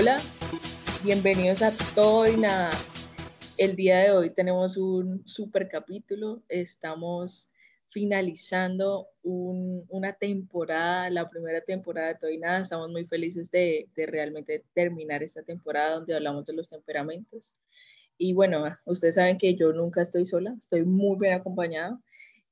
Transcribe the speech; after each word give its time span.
Hola, 0.00 0.16
bienvenidos 1.04 1.60
a 1.60 1.72
Todo 1.94 2.26
y 2.26 2.34
Nada. 2.34 2.70
El 3.58 3.76
día 3.76 3.98
de 3.98 4.12
hoy 4.12 4.30
tenemos 4.30 4.78
un 4.78 5.28
super 5.28 5.68
capítulo. 5.68 6.42
Estamos 6.48 7.50
finalizando 7.90 9.08
una 9.22 10.14
temporada, 10.14 11.10
la 11.10 11.28
primera 11.28 11.60
temporada 11.60 12.08
de 12.08 12.14
Todo 12.14 12.30
y 12.30 12.38
Nada. 12.38 12.60
Estamos 12.60 12.88
muy 12.88 13.04
felices 13.04 13.50
de, 13.50 13.90
de 13.94 14.06
realmente 14.06 14.64
terminar 14.72 15.22
esta 15.22 15.42
temporada 15.42 15.96
donde 15.96 16.14
hablamos 16.14 16.46
de 16.46 16.54
los 16.54 16.70
temperamentos. 16.70 17.52
Y 18.16 18.32
bueno, 18.32 18.64
ustedes 18.86 19.16
saben 19.16 19.36
que 19.36 19.54
yo 19.54 19.74
nunca 19.74 20.00
estoy 20.00 20.24
sola, 20.24 20.54
estoy 20.58 20.82
muy 20.82 21.18
bien 21.18 21.34
acompañada. 21.34 22.00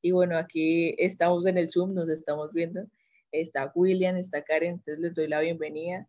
Y 0.03 0.11
bueno, 0.11 0.37
aquí 0.37 0.95
estamos 0.99 1.47
en 1.47 1.57
el 1.57 1.71
Zoom, 1.71 1.95
nos 1.95 2.11
estamos 2.11 2.53
viendo. 2.53 2.85
Está 3.33 3.73
William, 3.75 4.19
está 4.19 4.43
Karen, 4.43 4.73
entonces 4.73 4.99
les 4.99 5.15
doy 5.15 5.29
la 5.29 5.41
bienvenida. 5.41 6.07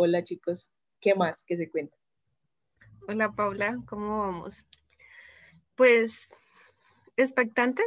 Hola 0.00 0.22
chicos, 0.22 0.70
¿qué 1.00 1.16
más 1.16 1.42
que 1.42 1.56
se 1.56 1.68
cuenta? 1.68 1.96
Hola 3.08 3.32
Paula, 3.32 3.82
¿cómo 3.84 4.20
vamos? 4.20 4.64
Pues 5.74 6.28
expectantes, 7.16 7.84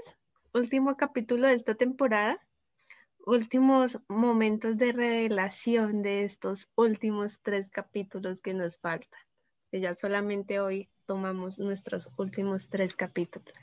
último 0.53 0.97
capítulo 0.97 1.47
de 1.47 1.53
esta 1.53 1.75
temporada, 1.75 2.37
últimos 3.25 3.97
momentos 4.09 4.77
de 4.77 4.91
revelación 4.91 6.01
de 6.01 6.25
estos 6.25 6.67
últimos 6.75 7.39
tres 7.41 7.69
capítulos 7.69 8.41
que 8.41 8.53
nos 8.53 8.75
faltan. 8.75 9.21
Que 9.71 9.79
ya 9.79 9.95
solamente 9.95 10.59
hoy 10.59 10.89
tomamos 11.05 11.59
nuestros 11.59 12.09
últimos 12.17 12.67
tres 12.67 12.97
capítulos. 12.97 13.55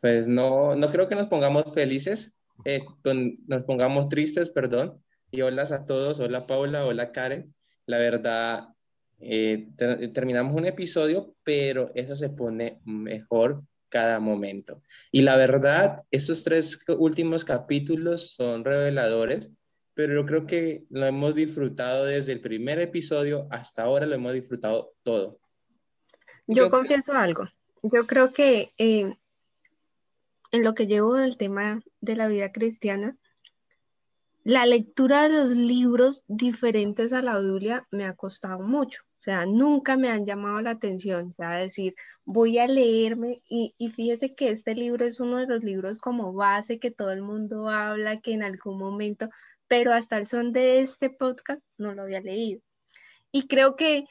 Pues 0.00 0.26
no, 0.26 0.74
no 0.74 0.88
creo 0.88 1.06
que 1.06 1.16
nos 1.16 1.28
pongamos 1.28 1.70
felices, 1.74 2.34
eh, 2.64 2.80
nos 3.04 3.62
pongamos 3.64 4.08
tristes, 4.08 4.48
perdón. 4.48 5.02
Y 5.32 5.42
hola 5.42 5.62
a 5.62 5.80
todos, 5.82 6.18
hola 6.18 6.46
Paula, 6.46 6.84
hola 6.84 7.12
Karen. 7.12 7.52
La 7.86 7.98
verdad, 7.98 8.68
eh, 9.20 9.68
terminamos 10.12 10.56
un 10.56 10.66
episodio, 10.66 11.36
pero 11.44 11.92
eso 11.94 12.16
se 12.16 12.30
pone 12.30 12.80
mejor 12.84 13.62
cada 13.88 14.18
momento. 14.18 14.82
Y 15.12 15.22
la 15.22 15.36
verdad, 15.36 16.00
esos 16.10 16.42
tres 16.42 16.84
últimos 16.98 17.44
capítulos 17.44 18.32
son 18.32 18.64
reveladores, 18.64 19.50
pero 19.94 20.14
yo 20.14 20.26
creo 20.26 20.46
que 20.46 20.84
lo 20.90 21.06
hemos 21.06 21.36
disfrutado 21.36 22.06
desde 22.06 22.32
el 22.32 22.40
primer 22.40 22.80
episodio 22.80 23.46
hasta 23.50 23.84
ahora, 23.84 24.06
lo 24.06 24.16
hemos 24.16 24.32
disfrutado 24.32 24.94
todo. 25.02 25.38
Yo, 26.48 26.70
confieso 26.70 27.12
algo. 27.12 27.44
Yo 27.84 28.04
creo 28.04 28.32
que 28.32 28.72
eh, 28.78 29.14
en 30.50 30.64
lo 30.64 30.74
que 30.74 30.88
llevo 30.88 31.14
del 31.14 31.36
tema 31.36 31.84
de 32.00 32.16
la 32.16 32.26
vida 32.26 32.50
cristiana, 32.50 33.16
la 34.44 34.66
lectura 34.66 35.24
de 35.24 35.28
los 35.30 35.50
libros 35.50 36.24
diferentes 36.28 37.12
a 37.12 37.22
la 37.22 37.38
Biblia 37.38 37.86
me 37.90 38.06
ha 38.06 38.14
costado 38.14 38.60
mucho. 38.60 39.02
O 39.20 39.22
sea, 39.22 39.44
nunca 39.44 39.98
me 39.98 40.08
han 40.08 40.24
llamado 40.24 40.62
la 40.62 40.70
atención, 40.70 41.28
o 41.28 41.32
sea, 41.34 41.50
decir, 41.50 41.94
voy 42.24 42.58
a 42.58 42.66
leerme 42.66 43.42
y, 43.46 43.74
y, 43.76 43.90
fíjese 43.90 44.34
que 44.34 44.48
este 44.50 44.74
libro 44.74 45.04
es 45.04 45.20
uno 45.20 45.36
de 45.36 45.46
los 45.46 45.62
libros 45.62 45.98
como 45.98 46.32
base 46.32 46.78
que 46.78 46.90
todo 46.90 47.12
el 47.12 47.20
mundo 47.20 47.68
habla, 47.68 48.18
que 48.20 48.32
en 48.32 48.42
algún 48.42 48.78
momento, 48.78 49.28
pero 49.68 49.92
hasta 49.92 50.16
el 50.16 50.26
son 50.26 50.52
de 50.52 50.80
este 50.80 51.10
podcast 51.10 51.62
no 51.76 51.94
lo 51.94 52.02
había 52.02 52.22
leído. 52.22 52.62
Y 53.30 53.46
creo 53.46 53.76
que 53.76 54.06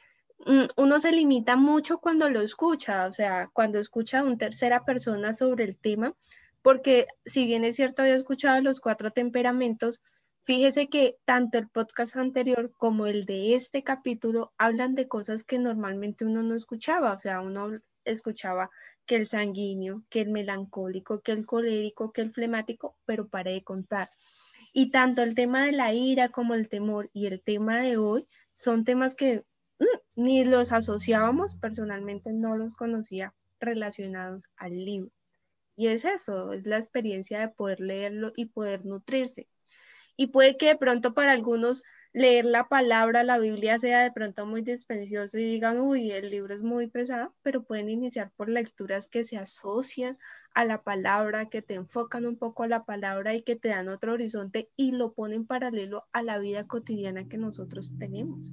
mm, 0.46 0.66
uno 0.76 1.00
se 1.00 1.10
limita 1.10 1.56
mucho 1.56 1.98
cuando 1.98 2.30
lo 2.30 2.40
escucha, 2.40 3.06
o 3.06 3.12
sea, 3.12 3.50
cuando 3.52 3.80
escucha 3.80 4.20
a 4.20 4.24
una 4.24 4.38
tercera 4.38 4.84
persona 4.84 5.32
sobre 5.32 5.64
el 5.64 5.76
tema, 5.76 6.14
porque 6.62 7.06
si 7.24 7.46
bien 7.46 7.64
es 7.64 7.76
cierto, 7.76 8.02
había 8.02 8.14
escuchado 8.14 8.60
los 8.62 8.80
cuatro 8.80 9.10
temperamentos, 9.10 10.00
Fíjese 10.42 10.88
que 10.88 11.16
tanto 11.24 11.58
el 11.58 11.68
podcast 11.68 12.16
anterior 12.16 12.72
como 12.76 13.06
el 13.06 13.26
de 13.26 13.54
este 13.54 13.84
capítulo 13.84 14.52
hablan 14.56 14.94
de 14.94 15.06
cosas 15.06 15.44
que 15.44 15.58
normalmente 15.58 16.24
uno 16.24 16.42
no 16.42 16.54
escuchaba, 16.54 17.12
o 17.12 17.18
sea, 17.18 17.40
uno 17.40 17.78
escuchaba 18.04 18.70
que 19.06 19.16
el 19.16 19.26
sanguíneo, 19.26 20.02
que 20.08 20.22
el 20.22 20.30
melancólico, 20.30 21.20
que 21.20 21.32
el 21.32 21.44
colérico, 21.44 22.12
que 22.12 22.22
el 22.22 22.32
flemático, 22.32 22.96
pero 23.04 23.28
paré 23.28 23.52
de 23.52 23.64
contar. 23.64 24.10
Y 24.72 24.90
tanto 24.90 25.22
el 25.22 25.34
tema 25.34 25.66
de 25.66 25.72
la 25.72 25.92
ira 25.92 26.30
como 26.30 26.54
el 26.54 26.68
temor 26.68 27.10
y 27.12 27.26
el 27.26 27.42
tema 27.42 27.80
de 27.80 27.98
hoy 27.98 28.26
son 28.54 28.84
temas 28.84 29.14
que 29.14 29.44
mm, 29.78 29.84
ni 30.16 30.44
los 30.44 30.72
asociábamos, 30.72 31.54
personalmente 31.54 32.32
no 32.32 32.56
los 32.56 32.72
conocía 32.72 33.34
relacionados 33.58 34.42
al 34.56 34.84
libro. 34.84 35.10
Y 35.76 35.88
es 35.88 36.04
eso, 36.04 36.52
es 36.52 36.66
la 36.66 36.76
experiencia 36.76 37.40
de 37.40 37.48
poder 37.48 37.80
leerlo 37.80 38.32
y 38.36 38.46
poder 38.46 38.86
nutrirse. 38.86 39.48
Y 40.16 40.28
puede 40.28 40.56
que 40.56 40.68
de 40.68 40.76
pronto 40.76 41.14
para 41.14 41.32
algunos 41.32 41.82
leer 42.12 42.44
la 42.44 42.68
palabra, 42.68 43.22
la 43.22 43.38
Biblia 43.38 43.78
sea 43.78 44.02
de 44.02 44.10
pronto 44.10 44.44
muy 44.46 44.62
dispendioso 44.62 45.38
y 45.38 45.44
digan, 45.44 45.80
uy, 45.80 46.10
el 46.10 46.30
libro 46.30 46.54
es 46.54 46.62
muy 46.62 46.88
pesado, 46.88 47.34
pero 47.42 47.62
pueden 47.62 47.88
iniciar 47.88 48.32
por 48.36 48.48
lecturas 48.48 49.06
que 49.06 49.24
se 49.24 49.36
asocian 49.36 50.18
a 50.54 50.64
la 50.64 50.82
palabra, 50.82 51.48
que 51.48 51.62
te 51.62 51.74
enfocan 51.74 52.26
un 52.26 52.36
poco 52.36 52.64
a 52.64 52.68
la 52.68 52.84
palabra 52.84 53.34
y 53.34 53.42
que 53.42 53.56
te 53.56 53.68
dan 53.68 53.88
otro 53.88 54.14
horizonte 54.14 54.68
y 54.76 54.92
lo 54.92 55.12
ponen 55.12 55.46
paralelo 55.46 56.04
a 56.12 56.22
la 56.22 56.38
vida 56.38 56.66
cotidiana 56.66 57.28
que 57.28 57.38
nosotros 57.38 57.92
tenemos. 57.98 58.50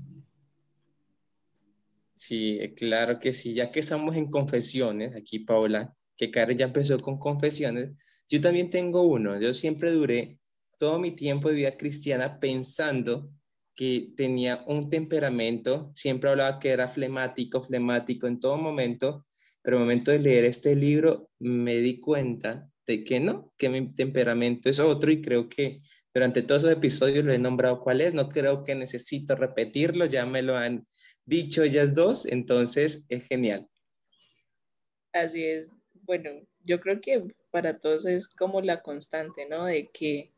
Sí, 2.14 2.74
claro 2.76 3.20
que 3.20 3.34
sí, 3.34 3.54
ya 3.54 3.72
que 3.72 3.80
estamos 3.80 4.16
en 4.16 4.30
confesiones, 4.30 5.16
aquí 5.16 5.40
Paula, 5.40 5.94
que 6.16 6.32
Karen 6.32 6.58
ya 6.58 6.66
empezó 6.66 6.98
con 6.98 7.20
confesiones, 7.20 8.26
yo 8.28 8.42
también 8.42 8.70
tengo 8.70 9.04
uno, 9.04 9.40
yo 9.40 9.54
siempre 9.54 9.92
duré 9.92 10.40
todo 10.78 11.00
mi 11.00 11.12
tiempo 11.12 11.50
de 11.50 11.56
vida 11.56 11.78
cristiana 11.78 12.40
pensando 12.40 13.30
que 13.76 14.12
tenía 14.18 14.64
un 14.68 14.90
temperamento, 14.90 15.92
siempre 15.94 16.30
hablaba 16.30 16.60
que 16.60 16.70
era 16.70 16.88
flemático, 16.88 17.62
flemático 17.62 18.26
en 18.26 18.40
todo 18.40 18.58
momento, 18.58 19.24
pero 19.62 19.78
al 19.78 19.84
momento 19.84 20.12
de 20.12 20.20
leer 20.20 20.46
este 20.46 20.76
libro 20.76 21.30
me 21.40 21.76
di 21.76 22.00
cuenta 22.00 22.68
de 22.88 23.04
que 23.04 23.20
no, 23.20 23.54
que 23.58 23.70
mi 23.70 23.94
temperamento 23.94 24.70
es 24.70 24.80
otro 24.80 25.12
y 25.12 25.22
creo 25.22 25.48
que 25.48 25.80
durante 26.14 26.42
todos 26.42 26.64
esos 26.64 26.76
episodios 26.76 27.26
lo 27.26 27.34
he 27.34 27.38
nombrado 27.38 27.82
cuál 27.82 28.02
es, 28.02 28.14
no 28.16 28.30
creo 28.30 28.64
que 28.64 28.74
necesito 28.74 29.36
repetirlo, 29.36 30.06
ya 30.06 30.26
me 30.26 30.42
lo 30.42 30.58
han 30.58 30.88
dicho 31.26 31.62
ellas 31.62 31.94
dos, 31.94 32.26
entonces 32.26 33.06
es 33.10 33.28
genial. 33.28 33.68
Así 35.14 35.44
es, 35.44 35.68
bueno, 36.02 36.32
yo 36.64 36.80
creo 36.80 37.00
que 37.02 37.24
para 37.52 37.78
todos 37.80 38.06
es 38.06 38.28
como 38.28 38.62
la 38.62 38.82
constante, 38.82 39.46
¿no? 39.48 39.66
De 39.66 39.90
que 39.94 40.34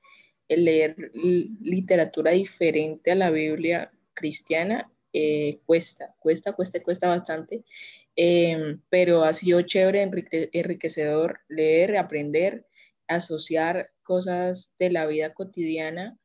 el 0.50 0.66
leer 0.66 1.12
literatura 1.62 2.32
diferente 2.32 3.12
a 3.12 3.16
la 3.16 3.30
Biblia 3.30 3.90
cristiana 4.14 4.92
eh, 5.14 5.60
cuesta, 5.66 6.14
cuesta, 6.20 6.54
cuesta, 6.54 6.84
cuesta 6.84 7.08
bastante, 7.08 7.64
em, 8.16 8.82
pero 8.90 9.24
ha 9.24 9.34
sido 9.34 9.62
chévere, 9.62 10.04
enriquecedor 10.52 11.40
leer, 11.48 11.98
aprender, 11.98 12.66
asociar 13.08 13.92
cosas 14.04 14.76
de 14.78 14.92
la 14.92 15.06
vida 15.08 15.34
cotidiana 15.34 16.18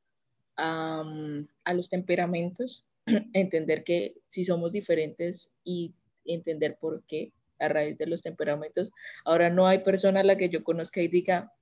a 0.57 1.75
los 1.75 1.89
temperamentos, 1.89 2.85
entender 3.33 3.85
que 3.85 4.15
si 4.29 4.45
somos 4.45 4.73
diferentes 4.73 5.55
y 5.65 5.95
entender 6.25 6.77
por 6.81 7.05
qué 7.07 7.33
a 7.59 7.69
raíz 7.69 7.97
de 7.99 8.07
los 8.07 8.23
temperamentos. 8.23 8.91
Ahora 9.25 9.51
no 9.51 9.67
hay 9.67 9.79
persona 9.79 10.21
a 10.21 10.25
la 10.25 10.37
que 10.37 10.49
yo 10.49 10.65
conozca 10.65 11.01
y 11.01 11.09
diga, 11.09 11.53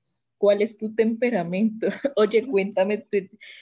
¿cuál 0.42 0.60
es 0.60 0.76
tu 0.76 0.92
temperamento? 0.92 1.86
Oye, 2.16 2.44
cuéntame, 2.44 3.06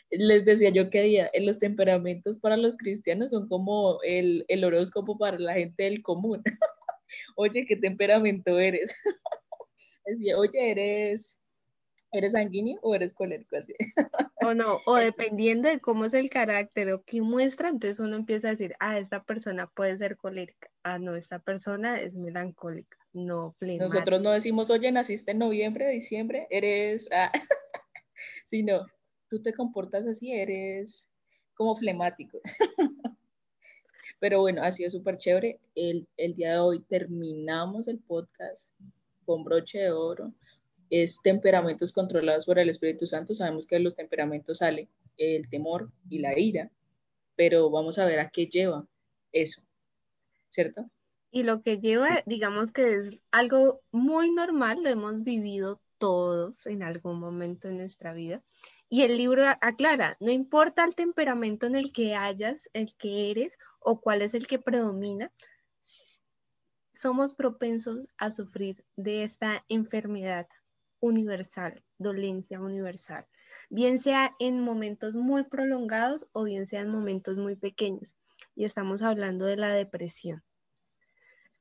les 0.09 0.45
decía 0.47 0.71
yo 0.71 0.89
que 0.89 1.03
día, 1.03 1.31
los 1.39 1.59
temperamentos 1.59 2.39
para 2.39 2.57
los 2.57 2.79
cristianos 2.79 3.33
son 3.33 3.51
como 3.51 3.99
el, 4.03 4.47
el 4.49 4.65
horóscopo 4.65 5.19
para 5.19 5.39
la 5.39 5.53
gente 5.53 5.83
del 5.83 6.03
común. 6.03 6.43
Oye, 7.37 7.67
¿qué 7.67 7.77
temperamento 7.77 8.59
eres? 8.59 8.95
decía, 10.07 10.39
oye, 10.39 10.71
¿eres, 10.71 11.39
¿eres 12.13 12.33
sanguíneo 12.33 12.79
o 12.81 12.95
eres 12.95 13.13
colérico? 13.13 13.57
Así. 13.57 13.75
O 14.43 14.55
no, 14.55 14.79
o 14.87 14.97
dependiendo 14.97 15.69
de 15.69 15.81
cómo 15.81 16.07
es 16.07 16.15
el 16.15 16.31
carácter 16.31 16.93
o 16.93 17.03
qué 17.03 17.21
muestra, 17.21 17.69
entonces 17.69 18.01
uno 18.01 18.17
empieza 18.17 18.49
a 18.49 18.53
decir, 18.53 18.75
ah, 18.81 18.99
esta 18.99 19.23
persona 19.23 19.67
puede 19.67 19.99
ser 19.99 20.17
colérica, 20.17 20.71
ah, 20.83 20.99
no, 20.99 21.15
esta 21.15 21.41
persona 21.41 22.01
es 22.01 22.15
melancólica 22.15 23.00
no 23.13 23.57
Nosotros 23.61 24.21
no 24.21 24.31
decimos, 24.31 24.71
oye, 24.71 24.91
naciste 24.93 25.33
en 25.33 25.39
noviembre, 25.39 25.89
diciembre, 25.89 26.47
eres, 26.51 27.09
ah, 27.13 27.33
sino 28.47 28.87
tú 29.29 29.43
te 29.43 29.53
comportas 29.53 30.07
así, 30.07 30.33
eres 30.33 31.09
como 31.55 31.77
flemático. 31.77 32.41
Pero 34.21 34.41
bueno, 34.41 34.63
ha 34.63 34.71
sido 34.71 34.91
súper 34.91 35.17
chévere. 35.17 35.61
El, 35.75 36.07
el 36.17 36.35
día 36.35 36.53
de 36.53 36.59
hoy 36.59 36.81
terminamos 36.81 37.89
el 37.89 37.99
podcast 37.99 38.73
con 39.25 39.45
broche 39.45 39.79
de 39.79 39.93
oro. 39.93 40.33
Es 40.91 41.23
temperamentos 41.23 41.93
controlados 41.93 42.45
por 42.45 42.59
el 42.59 42.69
Espíritu 42.69 43.07
Santo. 43.07 43.35
Sabemos 43.35 43.67
que 43.67 43.77
de 43.77 43.83
los 43.83 43.95
temperamentos 43.95 44.59
sale 44.59 44.89
el 45.17 45.49
temor 45.49 45.91
y 46.09 46.19
la 46.19 46.39
ira, 46.39 46.71
pero 47.37 47.71
vamos 47.71 47.99
a 47.99 48.05
ver 48.05 48.21
a 48.21 48.31
qué 48.31 48.47
lleva 48.47 48.87
eso, 49.33 49.63
¿cierto? 50.51 50.91
Y 51.31 51.45
lo 51.45 51.63
que 51.63 51.79
lleva, 51.79 52.23
digamos 52.27 52.73
que 52.73 52.97
es 52.97 53.21
algo 53.31 53.81
muy 53.93 54.31
normal, 54.33 54.83
lo 54.83 54.89
hemos 54.89 55.23
vivido 55.23 55.81
todos 56.01 56.67
en 56.67 56.83
algún 56.83 57.21
momento 57.21 57.69
en 57.69 57.77
nuestra 57.77 58.13
vida, 58.15 58.43
Y 58.89 59.03
el 59.03 59.17
libro 59.17 59.45
aclara, 59.61 60.17
no 60.19 60.33
importa 60.33 60.85
el 60.85 60.97
temperamento 60.97 61.67
en 61.67 61.77
el 61.77 61.93
que 61.93 62.17
hayas, 62.17 62.69
el 62.73 62.97
que 62.97 63.31
eres 63.31 63.57
o 63.79 64.01
cuál 64.01 64.23
es 64.23 64.35
el 64.35 64.49
que 64.49 64.59
predomina, 64.59 65.31
somos 66.93 67.35
propensos 67.35 68.09
a 68.19 68.31
sufrir 68.31 68.85
de 68.97 69.23
esta 69.23 69.65
enfermedad 69.69 70.49
universal, 71.01 71.85
dolencia 71.99 72.61
universal, 72.61 73.27
bien 73.69 73.99
sea 73.99 74.35
en 74.39 74.61
momentos 74.61 75.15
muy 75.15 75.45
prolongados 75.45 76.29
o 76.33 76.45
bien 76.45 76.67
sea 76.67 76.81
en 76.81 76.89
momentos 76.89 77.39
muy 77.39 77.57
pequeños. 77.57 78.17
Y 78.57 78.65
estamos 78.65 79.03
hablando 79.03 79.45
de 79.45 79.57
la 79.57 79.73
depresión. 79.73 80.43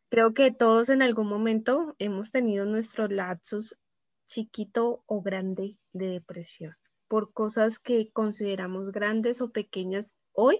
Creo 0.09 0.33
que 0.33 0.51
todos 0.51 0.89
en 0.89 1.03
algún 1.03 1.27
momento 1.27 1.95
hemos 1.99 2.31
tenido 2.31 2.65
nuestros 2.65 3.11
lapsos 3.11 3.77
chiquito 4.25 5.03
o 5.05 5.21
grande 5.21 5.77
de 5.93 6.07
depresión. 6.07 6.75
Por 7.07 7.31
cosas 7.31 7.77
que 7.77 8.09
consideramos 8.11 8.91
grandes 8.91 9.39
o 9.39 9.51
pequeñas 9.51 10.11
hoy 10.31 10.59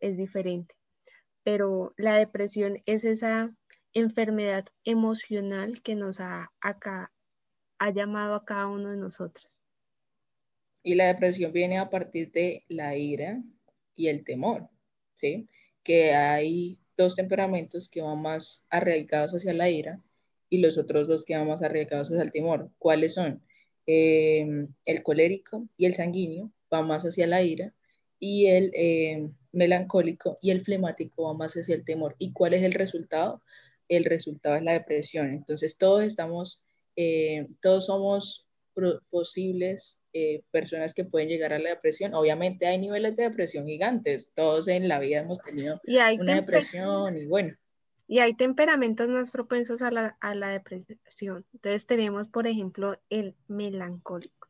es 0.00 0.16
diferente. 0.16 0.74
Pero 1.44 1.94
la 1.96 2.16
depresión 2.16 2.82
es 2.84 3.04
esa 3.04 3.54
enfermedad 3.92 4.66
emocional 4.82 5.82
que 5.82 5.94
nos 5.94 6.18
ha, 6.18 6.50
acá, 6.60 7.10
ha 7.78 7.90
llamado 7.90 8.34
a 8.34 8.44
cada 8.44 8.66
uno 8.66 8.90
de 8.90 8.96
nosotros. 8.96 9.60
Y 10.82 10.96
la 10.96 11.06
depresión 11.06 11.52
viene 11.52 11.78
a 11.78 11.90
partir 11.90 12.32
de 12.32 12.64
la 12.68 12.96
ira 12.96 13.40
y 13.94 14.08
el 14.08 14.24
temor, 14.24 14.68
¿sí? 15.14 15.48
Que 15.84 16.14
hay 16.14 16.79
dos 17.02 17.16
temperamentos 17.16 17.88
que 17.88 18.02
van 18.02 18.20
más 18.20 18.66
arraigados 18.70 19.32
hacia 19.32 19.52
la 19.52 19.70
ira 19.70 20.00
y 20.48 20.58
los 20.58 20.78
otros 20.78 21.08
dos 21.08 21.24
que 21.24 21.36
van 21.36 21.48
más 21.48 21.62
arraigados 21.62 22.08
hacia 22.08 22.22
el 22.22 22.32
temor. 22.32 22.70
¿Cuáles 22.78 23.14
son? 23.14 23.42
Eh, 23.86 24.46
el 24.84 25.02
colérico 25.02 25.66
y 25.76 25.86
el 25.86 25.94
sanguíneo 25.94 26.52
van 26.70 26.86
más 26.86 27.04
hacia 27.04 27.26
la 27.26 27.42
ira 27.42 27.74
y 28.18 28.46
el 28.46 28.70
eh, 28.74 29.30
melancólico 29.52 30.38
y 30.40 30.50
el 30.50 30.62
flemático 30.62 31.24
va 31.24 31.34
más 31.34 31.54
hacia 31.54 31.74
el 31.74 31.84
temor. 31.84 32.14
¿Y 32.18 32.32
cuál 32.32 32.54
es 32.54 32.62
el 32.62 32.74
resultado? 32.74 33.42
El 33.88 34.04
resultado 34.04 34.56
es 34.56 34.62
la 34.62 34.72
depresión. 34.72 35.32
Entonces 35.32 35.78
todos 35.78 36.02
estamos, 36.04 36.62
eh, 36.96 37.48
todos 37.60 37.86
somos 37.86 38.46
posibles 39.10 40.00
personas 40.50 40.94
que 40.94 41.04
pueden 41.04 41.28
llegar 41.28 41.52
a 41.52 41.58
la 41.58 41.70
depresión. 41.70 42.14
Obviamente 42.14 42.66
hay 42.66 42.78
niveles 42.78 43.16
de 43.16 43.24
depresión 43.24 43.66
gigantes. 43.66 44.32
Todos 44.34 44.68
en 44.68 44.88
la 44.88 44.98
vida 44.98 45.20
hemos 45.20 45.40
tenido 45.40 45.80
una 45.86 46.34
depresión 46.34 47.16
y 47.16 47.26
bueno. 47.26 47.56
Y 48.06 48.18
hay 48.18 48.34
temperamentos 48.34 49.08
más 49.08 49.30
propensos 49.30 49.82
a 49.82 49.92
la, 49.92 50.16
a 50.20 50.34
la 50.34 50.48
depresión. 50.48 51.46
Entonces 51.52 51.86
tenemos, 51.86 52.26
por 52.26 52.48
ejemplo, 52.48 52.98
el 53.08 53.36
melancólico. 53.46 54.48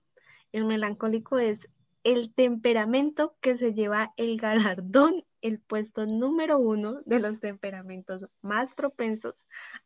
El 0.51 0.65
melancólico 0.65 1.39
es 1.39 1.69
el 2.03 2.33
temperamento 2.33 3.37
que 3.43 3.57
se 3.57 3.75
lleva 3.75 4.15
el 4.17 4.39
galardón, 4.39 5.25
el 5.43 5.61
puesto 5.61 6.07
número 6.07 6.59
uno 6.59 7.01
de 7.07 7.21
los 7.21 7.41
temperamentos 7.41 8.27
más 8.43 8.75
propensos 8.75 9.35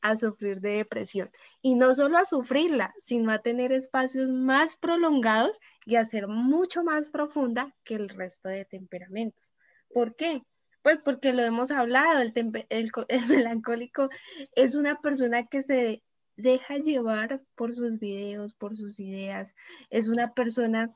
a 0.01 0.17
sufrir 0.17 0.61
de 0.61 0.77
depresión. 0.77 1.31
Y 1.63 1.75
no 1.75 1.95
solo 1.95 2.19
a 2.19 2.25
sufrirla, 2.25 2.95
sino 3.01 3.31
a 3.31 3.41
tener 3.43 3.73
espacios 3.73 4.29
más 4.29 4.77
prolongados 4.77 5.59
y 5.87 5.97
a 5.97 6.05
ser 6.05 6.29
mucho 6.29 6.83
más 6.83 7.09
profunda 7.09 7.75
que 7.85 7.95
el 7.95 8.09
resto 8.09 8.49
de 8.49 8.65
temperamentos. 8.65 9.53
¿Por 9.93 10.17
qué? 10.17 10.43
Pues 10.83 10.99
porque 11.03 11.33
lo 11.33 11.43
hemos 11.43 11.71
hablado, 11.71 12.21
el, 12.21 12.33
el, 12.69 13.27
melancólico 13.29 14.11
es 14.55 14.75
una 14.75 15.01
persona 15.01 15.47
que 15.47 15.63
se 15.63 16.03
deja 16.37 16.77
llevar 16.79 17.43
por 17.55 17.73
sus 17.73 17.99
videos, 17.99 18.55
por 18.55 18.77
sus 18.77 18.99
ideas, 19.01 19.55
es 19.89 20.09
una 20.09 20.35
persona 20.35 20.93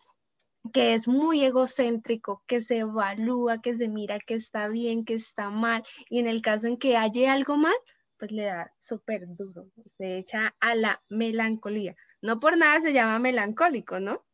que 0.72 0.94
es 0.94 1.08
muy 1.08 1.44
egocéntrico, 1.44 2.42
que 2.46 2.60
se 2.60 2.78
evalúa, 2.78 3.60
que 3.60 3.74
se 3.74 3.88
mira 3.88 4.18
que 4.18 4.34
está 4.34 4.68
bien, 4.68 5.04
que 5.04 5.14
está 5.14 5.50
mal, 5.50 5.82
y 6.08 6.18
en 6.18 6.26
el 6.26 6.42
caso 6.42 6.66
en 6.66 6.76
que 6.76 6.96
haya 6.96 7.32
algo 7.32 7.56
mal, 7.56 7.76
pues 8.18 8.32
le 8.32 8.44
da 8.44 8.72
súper 8.78 9.26
duro, 9.28 9.70
se 9.86 10.18
echa 10.18 10.54
a 10.60 10.74
la 10.74 11.02
melancolía. 11.08 11.96
No 12.20 12.40
por 12.40 12.56
nada 12.56 12.80
se 12.80 12.92
llama 12.92 13.18
melancólico, 13.18 14.00
¿no? 14.00 14.24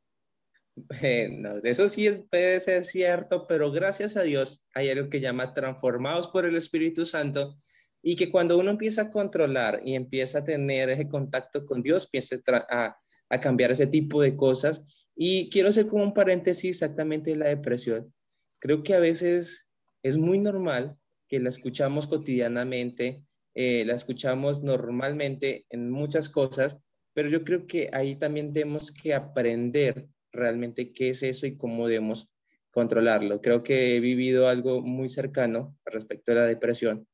Bueno, 0.77 1.51
eso 1.63 1.89
sí 1.89 2.07
es, 2.07 2.17
puede 2.29 2.59
ser 2.59 2.85
cierto, 2.85 3.47
pero 3.47 3.71
gracias 3.71 4.17
a 4.17 4.23
Dios 4.23 4.65
hay 4.75 4.91
algo 4.91 5.09
que 5.09 5.21
llama 5.21 5.55
transformados 5.55 6.29
por 6.29 6.47
el 6.47 6.57
Espíritu 6.57 7.07
Santo 7.07 7.55
y 8.03 8.17
que 8.17 8.31
cuando 8.31 8.59
uno 8.59 8.73
empieza 8.73 9.03
a 9.03 9.11
controlar 9.11 9.81
y 9.85 9.95
empieza 9.95 10.39
a 10.39 10.45
tener 10.45 10.89
ese 10.89 11.09
contacto 11.09 11.65
con 11.65 11.83
Dios, 11.83 12.09
empieza 12.13 12.37
a, 12.71 12.97
a 13.29 13.41
cambiar 13.41 13.71
ese 13.71 13.87
tipo 13.87 14.21
de 14.21 14.35
cosas. 14.35 15.04
Y 15.17 15.51
quiero 15.51 15.69
hacer 15.69 15.87
como 15.87 16.05
un 16.05 16.15
paréntesis 16.15 16.71
exactamente 16.71 17.37
la 17.37 17.49
depresión. 17.49 18.13
Creo 18.59 18.83
que 18.83 18.95
a 18.95 19.01
veces 19.01 19.69
es 20.03 20.17
muy 20.17 20.39
normal 20.39 20.97
que 21.29 21.41
la 21.41 21.49
escuchamos 21.49 22.07
cotidianamente, 22.07 23.25
eh, 23.55 23.85
la 23.85 23.95
escuchamos 23.95 24.63
normalmente 24.63 25.67
en 25.71 25.91
muchas 25.91 26.29
cosas, 26.29 26.79
pero 27.13 27.29
yo 27.29 27.45
creo 27.45 27.67
que 27.67 27.91
ahí 27.93 28.17
también 28.17 28.53
tenemos 28.53 28.91
que 28.91 29.15
aprender 29.15 30.09
realmente 30.33 30.93
qué 30.93 31.11
es 31.11 31.23
eso 31.23 31.47
y 31.47 31.57
cómo 31.57 31.87
debemos 31.87 32.33
controlarlo. 32.71 33.41
Creo 33.41 33.63
que 33.63 33.95
he 33.95 34.01
vivido 34.01 34.49
algo 34.49 34.83
muy 34.83 35.09
cercano 35.09 35.79
respecto 35.85 36.33
a 36.33 36.37
la 36.37 36.47
depresión 36.47 37.07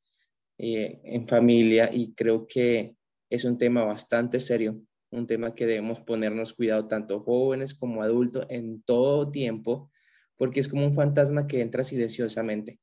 eh, 0.56 1.00
en 1.04 1.28
familia 1.28 1.90
y 1.92 2.14
creo 2.14 2.46
que 2.46 2.96
es 3.28 3.44
un 3.44 3.58
tema 3.58 3.84
bastante 3.84 4.40
serio, 4.40 4.82
un 5.10 5.26
tema 5.26 5.54
que 5.54 5.66
debemos 5.66 6.00
ponernos 6.00 6.54
cuidado 6.54 6.86
tanto 6.88 7.20
jóvenes 7.20 7.74
como 7.74 8.02
adultos 8.02 8.46
en 8.48 8.82
todo 8.82 9.30
tiempo, 9.30 9.90
porque 10.36 10.60
es 10.60 10.68
como 10.68 10.86
un 10.86 10.94
fantasma 10.94 11.46
que 11.46 11.60
entra 11.60 11.84
silenciosamente. 11.84 12.80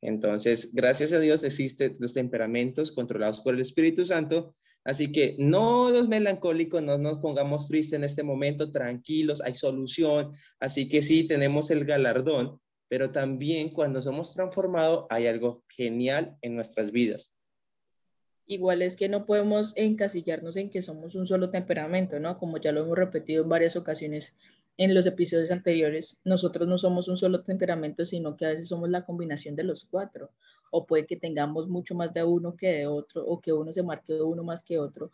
Entonces, 0.00 0.74
gracias 0.74 1.12
a 1.12 1.20
Dios 1.20 1.44
existen 1.44 1.94
los 2.00 2.12
temperamentos 2.12 2.90
controlados 2.90 3.40
por 3.40 3.54
el 3.54 3.60
Espíritu 3.60 4.04
Santo, 4.04 4.52
así 4.82 5.12
que 5.12 5.36
no 5.38 5.90
los 5.90 6.08
melancólicos, 6.08 6.82
no 6.82 6.98
nos 6.98 7.18
pongamos 7.18 7.68
tristes 7.68 7.98
en 7.98 8.04
este 8.04 8.24
momento, 8.24 8.72
tranquilos, 8.72 9.40
hay 9.42 9.54
solución, 9.54 10.32
así 10.58 10.88
que 10.88 11.02
sí, 11.02 11.26
tenemos 11.28 11.70
el 11.70 11.84
galardón, 11.84 12.60
pero 12.88 13.12
también 13.12 13.70
cuando 13.70 14.02
somos 14.02 14.32
transformados 14.34 15.06
hay 15.08 15.28
algo 15.28 15.64
genial 15.68 16.36
en 16.42 16.56
nuestras 16.56 16.90
vidas. 16.90 17.36
Igual 18.52 18.82
es 18.82 18.96
que 18.96 19.08
no 19.08 19.24
podemos 19.24 19.72
encasillarnos 19.76 20.58
en 20.58 20.68
que 20.68 20.82
somos 20.82 21.14
un 21.14 21.26
solo 21.26 21.48
temperamento, 21.48 22.20
¿no? 22.20 22.36
Como 22.36 22.58
ya 22.58 22.70
lo 22.70 22.82
hemos 22.82 22.98
repetido 22.98 23.44
en 23.44 23.48
varias 23.48 23.76
ocasiones 23.76 24.36
en 24.76 24.94
los 24.94 25.06
episodios 25.06 25.50
anteriores, 25.50 26.20
nosotros 26.24 26.68
no 26.68 26.76
somos 26.76 27.08
un 27.08 27.16
solo 27.16 27.42
temperamento, 27.44 28.04
sino 28.04 28.36
que 28.36 28.44
a 28.44 28.48
veces 28.50 28.68
somos 28.68 28.90
la 28.90 29.06
combinación 29.06 29.56
de 29.56 29.64
los 29.64 29.86
cuatro. 29.86 30.32
O 30.70 30.86
puede 30.86 31.06
que 31.06 31.16
tengamos 31.16 31.66
mucho 31.66 31.94
más 31.94 32.12
de 32.12 32.24
uno 32.24 32.54
que 32.54 32.68
de 32.68 32.86
otro, 32.86 33.24
o 33.26 33.40
que 33.40 33.54
uno 33.54 33.72
se 33.72 33.82
marque 33.82 34.20
uno 34.20 34.44
más 34.44 34.62
que 34.62 34.78
otro. 34.78 35.10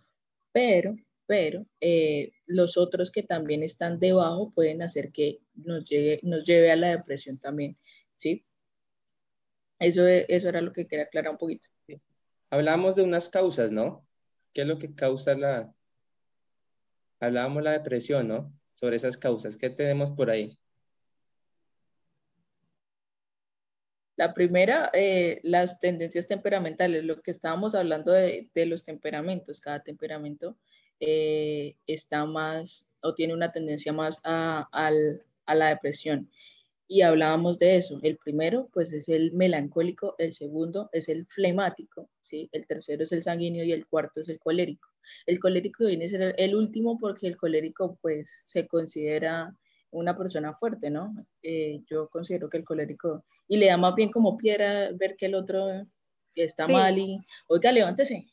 Pero, 0.52 0.97
pero 1.26 1.64
eh, 1.80 2.33
los 2.47 2.76
otros 2.76 3.12
que 3.12 3.23
también 3.23 3.62
están 3.62 4.00
debajo 4.00 4.50
pueden 4.52 4.83
hacer 4.83 5.12
que 5.12 5.38
nos, 5.54 5.85
llegue, 5.85 6.18
nos 6.25 6.45
lleve 6.45 6.73
a 6.73 6.76
la 6.76 6.88
depresión 6.90 7.38
también, 7.38 7.76
¿sí? 8.16 8.45
Eso, 9.78 10.07
eso 10.07 10.49
era 10.49 10.61
lo 10.61 10.73
que 10.73 10.87
quería 10.87 11.04
aclarar 11.07 11.33
un 11.33 11.38
poquito. 11.38 11.68
Hablábamos 12.50 12.97
de 12.97 13.02
unas 13.02 13.28
causas, 13.28 13.71
¿no? 13.71 14.07
¿Qué 14.52 14.62
es 14.62 14.69
lo 14.69 14.78
que 14.78 14.95
causa 14.95 15.35
la... 15.35 15.73
Hablábamos 17.21 17.62
la 17.62 17.73
depresión, 17.73 18.28
¿no? 18.28 18.59
sobre 18.78 18.95
esas 18.95 19.19
causas. 19.19 19.57
¿Qué 19.57 19.71
tenemos 19.71 20.11
por 20.17 20.31
ahí? 20.31 20.57
La 24.14 24.35
primera, 24.35 24.90
eh, 24.93 25.40
las 25.43 25.81
tendencias 25.81 26.28
temperamentales, 26.28 27.05
lo 27.05 27.21
que 27.21 27.33
estábamos 27.33 27.75
hablando 27.75 28.12
de, 28.12 28.49
los 28.67 28.85
temperamentos. 28.85 29.61
Cada 29.61 29.83
temperamento 29.83 30.57
eh, 31.00 31.75
está 31.88 32.25
más 32.25 32.88
o 33.00 33.14
tiene 33.14 33.35
una 33.35 33.50
tendencia 33.50 33.93
más 33.93 34.21
a, 34.23 34.69
a 34.71 35.55
la 35.55 35.69
depresión 35.69 36.31
y 36.88 37.02
hablábamos 37.02 37.59
de 37.59 37.76
eso. 37.76 38.00
El 38.02 38.16
primero, 38.16 38.68
pues 38.73 38.92
es 38.92 39.09
el 39.11 39.33
melancólico, 39.33 40.14
el 40.16 40.33
segundo 40.33 40.88
es 40.92 41.11
el 41.11 41.26
flemático, 41.26 42.09
¿sí? 42.21 42.49
el 42.52 42.66
tercero 42.66 43.02
es 43.02 43.12
el 43.12 43.23
sanguíneo 43.23 43.62
y 43.64 43.73
el 43.73 43.87
cuarto 43.87 44.23
es 44.23 44.28
el 44.30 44.38
colérico. 44.38 44.88
El 45.26 45.38
colérico 45.38 45.85
viene 45.85 46.07
a 46.07 46.09
ser 46.09 46.35
el 46.38 46.54
último 46.54 46.99
porque 46.99 47.26
el 47.28 47.37
colérico 47.37 47.99
pues 48.00 48.45
se 48.47 48.66
considera 48.66 49.54
una 49.90 50.16
persona 50.16 50.54
fuerte, 50.54 50.90
¿no? 50.90 51.14
Eh, 51.42 51.80
yo 51.88 52.09
considero 52.09 52.49
que 52.49 52.59
el 52.59 52.64
colérico, 52.64 53.25
y 53.47 53.59
le 53.59 53.66
da 53.66 53.76
más 53.76 53.95
bien 53.95 54.11
como 54.11 54.37
piedra 54.37 54.90
ver 54.92 55.16
que 55.16 55.26
el 55.26 55.35
otro 55.35 55.66
está 56.35 56.68
mal 56.68 56.99
y, 56.99 57.18
oiga, 57.49 57.73
levántese. 57.73 58.26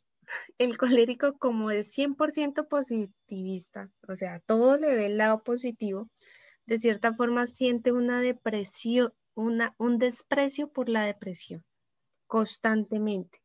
El 0.58 0.78
colérico 0.78 1.38
como 1.38 1.72
es 1.72 1.96
100% 1.98 2.68
positivista, 2.68 3.90
o 4.08 4.16
sea, 4.16 4.42
todo 4.46 4.78
le 4.78 4.96
ve 4.96 5.06
el 5.06 5.18
lado 5.18 5.44
positivo, 5.44 6.10
de 6.66 6.78
cierta 6.80 7.14
forma 7.14 7.48
siente 7.48 7.92
una 7.92 8.22
depresión, 8.22 9.14
una, 9.36 9.76
un 9.78 9.98
desprecio 9.98 10.72
por 10.72 10.90
la 10.90 11.04
depresión 11.04 11.64
constantemente. 12.28 13.42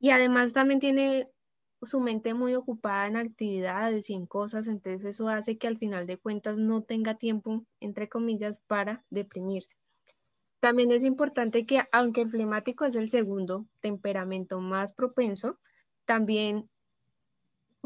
Y 0.00 0.10
además 0.10 0.52
también 0.52 0.80
tiene 0.80 1.28
su 1.82 2.00
mente 2.00 2.34
muy 2.34 2.54
ocupada 2.54 3.06
en 3.06 3.16
actividades 3.16 4.10
y 4.10 4.14
en 4.14 4.26
cosas, 4.26 4.66
entonces 4.66 5.04
eso 5.04 5.28
hace 5.28 5.58
que 5.58 5.68
al 5.68 5.78
final 5.78 6.06
de 6.06 6.18
cuentas 6.18 6.56
no 6.56 6.82
tenga 6.82 7.16
tiempo, 7.16 7.64
entre 7.80 8.08
comillas, 8.08 8.60
para 8.66 9.04
deprimirse. 9.10 9.70
También 10.60 10.90
es 10.90 11.04
importante 11.04 11.66
que, 11.66 11.84
aunque 11.92 12.22
el 12.22 12.30
flemático 12.30 12.84
es 12.84 12.96
el 12.96 13.10
segundo 13.10 13.66
temperamento 13.80 14.60
más 14.60 14.92
propenso, 14.92 15.60
también 16.04 16.68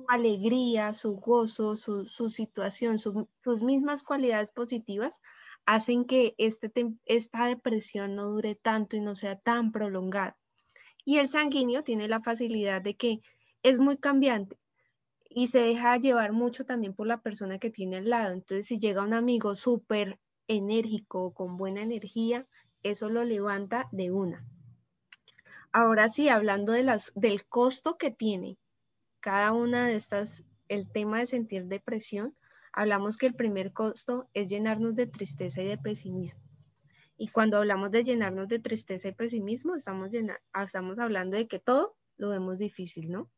su 0.03 0.07
alegría, 0.09 0.95
su 0.95 1.17
gozo, 1.17 1.77
su, 1.77 2.29
situación, 2.29 2.99
sus 2.99 3.63
mismas 3.63 4.03
cualidades 4.03 4.51
positivas 4.51 5.21
hacen 5.65 6.05
que 6.05 6.35
este, 6.39 6.73
esta 7.05 7.47
depresión 7.47 8.17
no 8.17 8.31
dure 8.31 8.57
tanto 8.57 8.97
y 8.97 9.01
no 9.01 9.15
sea 9.15 9.39
tan 9.39 9.71
prolongada. 9.71 10.37
Y 11.05 11.19
el 11.19 11.29
sanguíneo 11.29 11.85
tiene 11.85 12.09
la 12.09 12.21
facilidad 12.21 12.83
de 12.83 12.97
que 12.97 13.21
es 13.63 13.81
muy 13.81 13.97
cambiante 13.97 14.59
y 15.29 15.47
se 15.47 15.61
deja 15.61 15.97
llevar 15.97 16.33
mucho 16.33 16.65
también 16.65 16.95
por 16.95 17.07
la 17.07 17.23
persona 17.23 17.59
que 17.59 17.71
tiene 17.71 17.99
al 17.99 18.11
lado. 18.11 18.33
Entonces, 18.33 18.67
si 18.67 18.79
llega 18.79 19.03
un 19.03 19.15
amigo 19.15 19.55
súper 19.55 20.19
enérgico, 20.49 21.33
con 21.33 21.57
buena 21.57 21.83
energía, 21.83 22.47
eso 22.83 23.09
lo 23.09 23.25
levanta 23.25 23.89
de 23.93 24.11
una. 24.11 24.45
Ahora 25.73 26.09
sí, 26.09 26.29
hablando 26.29 26.73
de 26.73 26.83
las, 26.83 27.13
del 27.15 27.47
costo 27.47 27.97
que 27.97 28.11
tiene 28.11 28.59
cada 29.23 29.53
una 29.53 29.87
de 29.87 29.95
estas, 29.95 30.45
el 30.69 30.91
tema 30.91 31.21
de 31.21 31.27
sentir 31.27 31.67
depresión, 31.67 32.37
hablamos 32.73 33.17
que 33.17 33.27
el 33.27 33.35
primer 33.35 33.73
costo 33.73 34.29
es 34.35 34.51
llenarnos 34.51 34.95
de 34.97 35.07
tristeza 35.07 35.63
y 35.63 35.67
de 35.69 35.79
pesimismo. 35.79 36.43
Y 37.17 37.29
cuando 37.29 37.59
hablamos 37.59 37.93
de 37.93 38.03
llenarnos 38.03 38.49
de 38.49 38.59
tristeza 38.59 39.09
y 39.09 39.13
pesimismo, 39.13 39.77
estamos, 39.77 40.11
estamos 40.65 40.99
hablando 40.99 41.37
de 41.37 41.47
que 41.47 41.61
todo 41.61 41.97
lo 42.17 42.31
vemos 42.31 42.59
difícil, 42.59 43.11
¿no? 43.11 43.31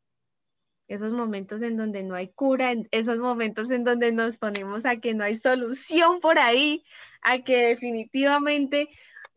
Esos 0.89 1.13
momentos 1.13 1.63
en 1.63 1.77
donde 1.77 2.03
no 2.03 2.15
hay 2.15 2.29
cura, 2.29 2.75
esos 2.91 3.19
momentos 3.19 3.71
en 3.71 3.85
donde 3.85 4.11
nos 4.11 4.39
ponemos 4.39 4.87
a 4.87 4.97
que 4.97 5.15
no 5.15 5.25
hay 5.25 5.35
solución 5.35 6.21
por 6.21 6.39
ahí, 6.39 6.83
a 7.23 7.43
que 7.43 7.69
definitivamente 7.69 8.89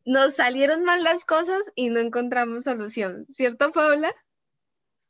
nos 0.05 0.35
salieron 0.35 0.83
mal 0.83 1.03
las 1.03 1.25
cosas 1.25 1.71
y 1.75 1.89
no 1.89 1.99
encontramos 1.99 2.63
solución, 2.63 3.25
¿cierto, 3.29 3.73
Paula? 3.73 4.13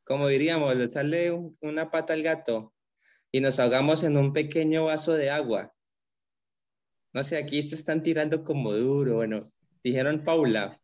Como 0.08 0.30
diríamos, 0.30 0.74
le 0.78 0.88
sale 0.88 1.32
una 1.60 1.92
pata 1.92 2.14
al 2.14 2.24
gato 2.24 2.74
y 3.30 3.42
nos 3.42 3.60
ahogamos 3.60 4.04
en 4.04 4.16
un 4.16 4.32
pequeño 4.32 4.86
vaso 4.86 5.14
de 5.14 5.30
agua. 5.30 5.76
No 7.12 7.26
sé, 7.26 7.36
aquí 7.38 7.62
se 7.62 7.76
están 7.76 8.04
tirando 8.04 8.46
como 8.46 8.72
duro. 8.74 9.18
Bueno, 9.18 9.40
dijeron 9.84 10.24
Paula. 10.24 10.80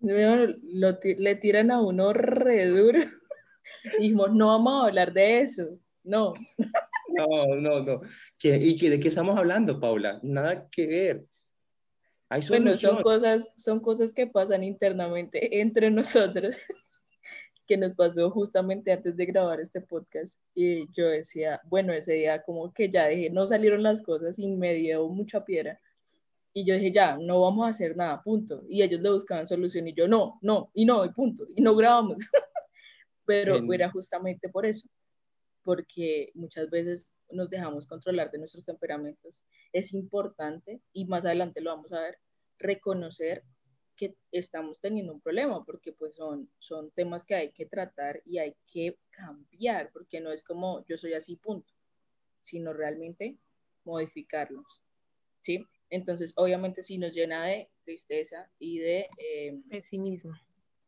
le 0.00 1.36
tiran 1.36 1.70
a 1.70 1.80
uno 1.80 2.12
re 2.12 2.66
duro. 2.66 2.98
Dijimos, 3.98 4.34
no 4.34 4.48
vamos 4.48 4.82
a 4.82 4.86
hablar 4.88 5.12
de 5.12 5.40
eso. 5.40 5.78
No. 6.02 6.32
No, 7.06 7.46
no, 7.46 7.80
no. 7.80 8.00
¿Y 8.42 8.88
de 8.88 8.98
qué 8.98 9.06
estamos 9.06 9.38
hablando, 9.38 9.78
Paula? 9.78 10.18
Nada 10.24 10.68
que 10.68 10.86
ver. 10.86 11.26
Bueno, 12.48 12.74
son 12.74 13.02
cosas, 13.02 13.52
son 13.56 13.80
cosas 13.80 14.12
que 14.12 14.26
pasan 14.26 14.64
internamente 14.64 15.60
entre 15.60 15.90
nosotros, 15.90 16.56
que 17.66 17.76
nos 17.76 17.94
pasó 17.94 18.30
justamente 18.30 18.92
antes 18.92 19.16
de 19.16 19.26
grabar 19.26 19.60
este 19.60 19.80
podcast. 19.80 20.40
Y 20.54 20.90
yo 20.92 21.08
decía, 21.08 21.60
bueno, 21.64 21.92
ese 21.92 22.14
día 22.14 22.42
como 22.42 22.72
que 22.72 22.90
ya 22.90 23.08
dije, 23.08 23.30
no 23.30 23.46
salieron 23.46 23.82
las 23.82 24.02
cosas 24.02 24.38
y 24.38 24.48
me 24.48 24.74
dio 24.74 25.08
mucha 25.08 25.44
piedra. 25.44 25.80
Y 26.52 26.64
yo 26.64 26.74
dije, 26.74 26.92
ya, 26.92 27.16
no 27.16 27.40
vamos 27.40 27.66
a 27.66 27.70
hacer 27.70 27.96
nada, 27.96 28.22
punto. 28.22 28.64
Y 28.68 28.82
ellos 28.82 29.00
le 29.00 29.10
buscaban 29.10 29.46
solución 29.46 29.88
y 29.88 29.94
yo, 29.94 30.06
no, 30.06 30.38
no, 30.40 30.70
y 30.74 30.84
no, 30.84 31.04
y 31.04 31.10
punto. 31.10 31.46
Y 31.48 31.62
no 31.62 31.74
grabamos. 31.74 32.18
Pero 33.26 33.56
era 33.72 33.90
justamente 33.90 34.50
por 34.50 34.66
eso, 34.66 34.86
porque 35.62 36.30
muchas 36.34 36.68
veces 36.68 37.14
nos 37.30 37.48
dejamos 37.48 37.86
controlar 37.86 38.30
de 38.30 38.38
nuestros 38.38 38.66
temperamentos. 38.66 39.40
Es 39.72 39.94
importante, 39.94 40.80
y 40.92 41.06
más 41.06 41.24
adelante 41.24 41.62
lo 41.62 41.70
vamos 41.70 41.92
a 41.92 42.00
ver, 42.02 42.18
reconocer 42.58 43.42
que 43.96 44.16
estamos 44.32 44.80
teniendo 44.80 45.12
un 45.12 45.20
problema, 45.20 45.64
porque 45.64 45.92
pues 45.92 46.14
son, 46.14 46.50
son 46.58 46.90
temas 46.90 47.24
que 47.24 47.34
hay 47.34 47.52
que 47.52 47.66
tratar 47.66 48.20
y 48.24 48.38
hay 48.38 48.56
que 48.66 48.98
cambiar, 49.10 49.90
porque 49.92 50.20
no 50.20 50.32
es 50.32 50.42
como 50.42 50.84
yo 50.86 50.98
soy 50.98 51.14
así, 51.14 51.36
punto, 51.36 51.72
sino 52.42 52.72
realmente 52.72 53.36
modificarlos, 53.84 54.82
¿sí? 55.40 55.64
Entonces, 55.90 56.32
obviamente, 56.36 56.82
si 56.82 56.98
nos 56.98 57.12
llena 57.12 57.44
de 57.44 57.70
tristeza 57.84 58.50
y 58.58 58.78
de 58.78 59.08
eh, 59.18 59.60
pesimismo. 59.70 60.32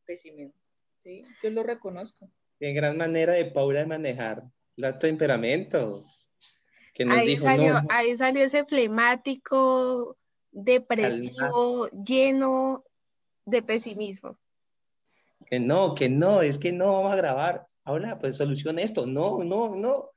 Pesimismo, 0.04 0.60
¿sí? 1.02 1.22
Yo 1.42 1.50
lo 1.50 1.62
reconozco. 1.62 2.30
Qué 2.58 2.72
gran 2.72 2.96
manera 2.96 3.34
de 3.34 3.44
Paula 3.44 3.80
de 3.80 3.86
manejar 3.86 4.42
los 4.76 4.98
temperamentos. 4.98 6.32
Que 6.94 7.04
nos 7.04 7.18
ahí, 7.18 7.36
salió, 7.36 7.82
ahí 7.90 8.16
salió 8.16 8.44
ese 8.44 8.64
flemático, 8.64 10.16
depresivo, 10.50 11.90
lleno 11.90 12.85
de 13.46 13.62
pesimismo. 13.62 14.38
Que 15.46 15.60
no, 15.60 15.94
que 15.94 16.08
no, 16.08 16.42
es 16.42 16.58
que 16.58 16.72
no 16.72 16.92
vamos 16.92 17.12
a 17.12 17.16
grabar. 17.16 17.66
Ahora, 17.84 18.18
pues 18.18 18.36
soluciona 18.36 18.82
esto. 18.82 19.06
No, 19.06 19.44
no, 19.44 19.76
no. 19.76 20.10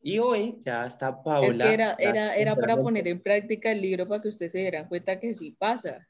Y 0.00 0.18
hoy 0.18 0.56
ya 0.60 0.86
está 0.86 1.22
Paula. 1.22 1.72
era, 1.72 1.94
era, 1.98 2.36
era 2.36 2.54
para 2.54 2.76
poner 2.76 3.08
en 3.08 3.20
práctica 3.20 3.72
el 3.72 3.80
libro 3.80 4.06
para 4.06 4.22
que 4.22 4.28
ustedes 4.28 4.52
se 4.52 4.58
dieran 4.58 4.86
cuenta 4.86 5.18
que 5.18 5.34
sí 5.34 5.56
pasa. 5.58 6.06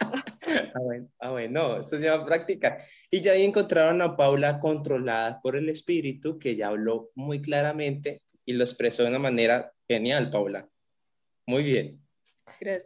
ah, 0.00 0.80
bueno, 0.80 1.08
ah, 1.20 1.30
bueno, 1.30 1.76
eso 1.76 1.96
se 1.96 2.00
llama 2.00 2.26
práctica. 2.26 2.78
Y 3.10 3.20
ya 3.20 3.32
ahí 3.32 3.44
encontraron 3.44 4.00
a 4.02 4.16
Paula 4.16 4.58
controlada 4.58 5.40
por 5.42 5.56
el 5.56 5.68
espíritu, 5.68 6.38
que 6.38 6.56
ya 6.56 6.68
habló 6.68 7.10
muy 7.14 7.40
claramente 7.40 8.22
y 8.44 8.54
lo 8.54 8.64
expresó 8.64 9.02
de 9.02 9.10
una 9.10 9.18
manera 9.18 9.72
genial, 9.88 10.30
Paula. 10.30 10.68
Muy 11.46 11.62
bien. 11.62 12.03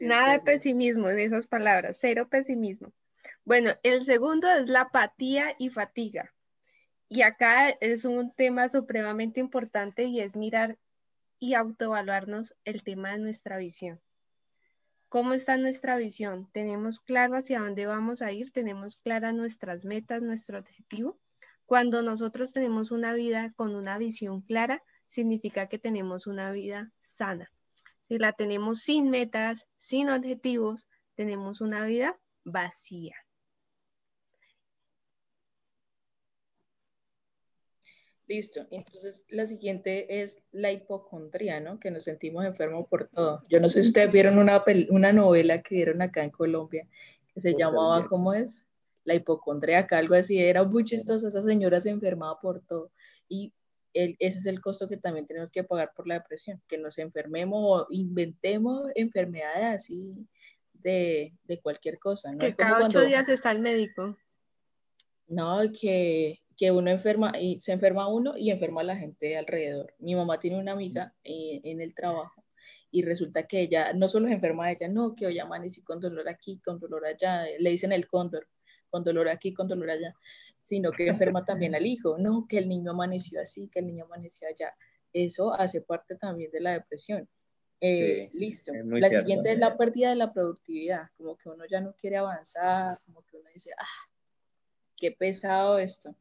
Nada 0.00 0.32
de 0.32 0.40
pesimismo 0.40 1.08
en 1.08 1.18
esas 1.18 1.46
palabras, 1.46 1.98
cero 2.00 2.28
pesimismo. 2.30 2.92
Bueno, 3.44 3.72
el 3.82 4.04
segundo 4.04 4.50
es 4.50 4.68
la 4.68 4.82
apatía 4.82 5.54
y 5.58 5.70
fatiga. 5.70 6.32
Y 7.08 7.22
acá 7.22 7.70
es 7.70 8.04
un 8.04 8.32
tema 8.34 8.68
supremamente 8.68 9.40
importante 9.40 10.04
y 10.04 10.20
es 10.20 10.36
mirar 10.36 10.78
y 11.38 11.54
autoevaluarnos 11.54 12.54
el 12.64 12.82
tema 12.82 13.12
de 13.12 13.18
nuestra 13.18 13.56
visión. 13.56 14.00
¿Cómo 15.08 15.32
está 15.32 15.56
nuestra 15.56 15.96
visión? 15.96 16.50
¿Tenemos 16.52 17.00
claro 17.00 17.36
hacia 17.36 17.60
dónde 17.60 17.86
vamos 17.86 18.20
a 18.20 18.30
ir? 18.32 18.52
¿Tenemos 18.52 18.98
claras 18.98 19.34
nuestras 19.34 19.86
metas, 19.86 20.20
nuestro 20.20 20.58
objetivo? 20.58 21.18
Cuando 21.64 22.02
nosotros 22.02 22.52
tenemos 22.52 22.90
una 22.90 23.14
vida 23.14 23.52
con 23.56 23.74
una 23.74 23.96
visión 23.96 24.42
clara, 24.42 24.82
significa 25.06 25.66
que 25.68 25.78
tenemos 25.78 26.26
una 26.26 26.50
vida 26.52 26.92
sana. 27.00 27.50
Si 28.08 28.18
la 28.18 28.32
tenemos 28.32 28.80
sin 28.80 29.10
metas, 29.10 29.68
sin 29.76 30.08
objetivos, 30.08 30.88
tenemos 31.14 31.60
una 31.60 31.84
vida 31.84 32.18
vacía. 32.44 33.14
Listo. 38.26 38.66
Entonces, 38.70 39.24
la 39.28 39.46
siguiente 39.46 40.22
es 40.22 40.42
la 40.52 40.70
hipocondría, 40.72 41.60
¿no? 41.60 41.78
Que 41.78 41.90
nos 41.90 42.04
sentimos 42.04 42.44
enfermos 42.44 42.86
por 42.88 43.08
todo. 43.08 43.44
Yo 43.48 43.60
no 43.60 43.68
sé 43.68 43.82
si 43.82 43.88
ustedes 43.88 44.12
vieron 44.12 44.38
una, 44.38 44.62
una 44.90 45.12
novela 45.12 45.62
que 45.62 45.74
dieron 45.74 46.02
acá 46.02 46.24
en 46.24 46.30
Colombia 46.30 46.86
que 47.32 47.40
se 47.40 47.54
llamaba, 47.54 48.06
¿cómo 48.06 48.34
es? 48.34 48.66
La 49.04 49.14
hipocondríaca, 49.14 49.96
algo 49.98 50.14
así. 50.14 50.38
Era 50.38 50.64
muy 50.64 50.84
chistosa. 50.84 51.28
Esa 51.28 51.42
señora 51.42 51.80
se 51.80 51.90
enfermaba 51.90 52.38
por 52.40 52.60
todo. 52.60 52.90
Y 53.28 53.52
ese 54.18 54.38
es 54.38 54.46
el 54.46 54.60
costo 54.60 54.88
que 54.88 54.96
también 54.96 55.26
tenemos 55.26 55.50
que 55.50 55.64
pagar 55.64 55.92
por 55.94 56.06
la 56.06 56.14
depresión, 56.14 56.62
que 56.68 56.78
nos 56.78 56.98
enfermemos 56.98 57.60
o 57.62 57.86
inventemos 57.90 58.88
enfermedades 58.94 59.64
así 59.64 60.26
de, 60.72 61.34
de 61.44 61.60
cualquier 61.60 61.98
cosa. 61.98 62.32
¿no? 62.32 62.38
Que 62.38 62.54
cada 62.54 62.86
ocho 62.86 63.00
días 63.02 63.28
está 63.28 63.50
el 63.50 63.60
médico. 63.60 64.16
No, 65.26 65.60
que, 65.78 66.40
que, 66.56 66.70
uno 66.70 66.90
enferma 66.90 67.32
y 67.38 67.60
se 67.60 67.72
enferma 67.72 68.08
uno 68.08 68.36
y 68.36 68.50
enferma 68.50 68.80
a 68.80 68.84
la 68.84 68.96
gente 68.96 69.36
alrededor. 69.36 69.92
Mi 69.98 70.14
mamá 70.14 70.38
tiene 70.38 70.58
una 70.58 70.72
amiga 70.72 71.14
en 71.24 71.80
el 71.80 71.94
trabajo 71.94 72.44
y 72.90 73.02
resulta 73.02 73.46
que 73.46 73.60
ella 73.60 73.92
no 73.92 74.08
solo 74.08 74.28
se 74.28 74.34
enferma 74.34 74.66
a 74.66 74.72
ella, 74.72 74.88
no, 74.88 75.14
que 75.14 75.26
hoy 75.26 75.38
amanecí 75.38 75.82
con 75.82 76.00
dolor 76.00 76.28
aquí, 76.28 76.58
con 76.60 76.78
dolor 76.78 77.04
allá, 77.04 77.44
le 77.58 77.70
dicen 77.70 77.92
el 77.92 78.06
cóndor, 78.06 78.48
con 78.90 79.04
dolor 79.04 79.28
aquí, 79.28 79.52
con 79.52 79.68
dolor 79.68 79.90
allá 79.90 80.14
sino 80.68 80.90
que 80.90 81.06
enferma 81.06 81.46
también 81.46 81.74
al 81.74 81.86
hijo, 81.86 82.18
no, 82.18 82.46
que 82.46 82.58
el 82.58 82.68
niño 82.68 82.90
amaneció 82.90 83.40
así, 83.40 83.68
que 83.68 83.78
el 83.78 83.86
niño 83.86 84.04
amaneció 84.04 84.46
allá. 84.46 84.74
Eso 85.14 85.54
hace 85.54 85.80
parte 85.80 86.14
también 86.16 86.50
de 86.50 86.60
la 86.60 86.72
depresión. 86.72 87.26
Eh, 87.80 88.28
listo. 88.34 88.72
La 88.74 89.08
siguiente 89.08 89.52
es 89.52 89.58
la 89.58 89.78
pérdida 89.78 90.10
de 90.10 90.16
la 90.16 90.30
productividad, 90.30 91.08
como 91.16 91.38
que 91.38 91.48
uno 91.48 91.64
ya 91.64 91.80
no 91.80 91.94
quiere 91.94 92.18
avanzar, 92.18 92.98
como 93.06 93.22
que 93.22 93.38
uno 93.38 93.48
dice, 93.54 93.70
ah, 93.78 94.10
qué 94.94 95.10
pesado 95.10 95.78
esto. 95.78 96.14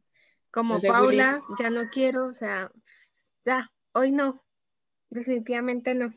Como 0.49 0.79
Paula, 0.79 1.43
ya 1.59 1.69
no 1.69 1.89
quiero, 1.89 2.27
o 2.27 2.33
sea, 2.33 2.71
ya, 3.43 3.69
hoy 3.91 4.11
no, 4.11 4.41
definitivamente 5.09 5.93
no. 5.93 6.13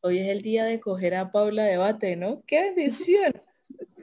Hoy 0.00 0.18
es 0.18 0.28
el 0.28 0.42
día 0.42 0.64
de 0.64 0.80
coger 0.80 1.14
a 1.14 1.30
Paula 1.30 1.62
debate, 1.62 2.16
¿no? 2.16 2.42
¡Qué 2.48 2.62
bendición! 2.62 3.32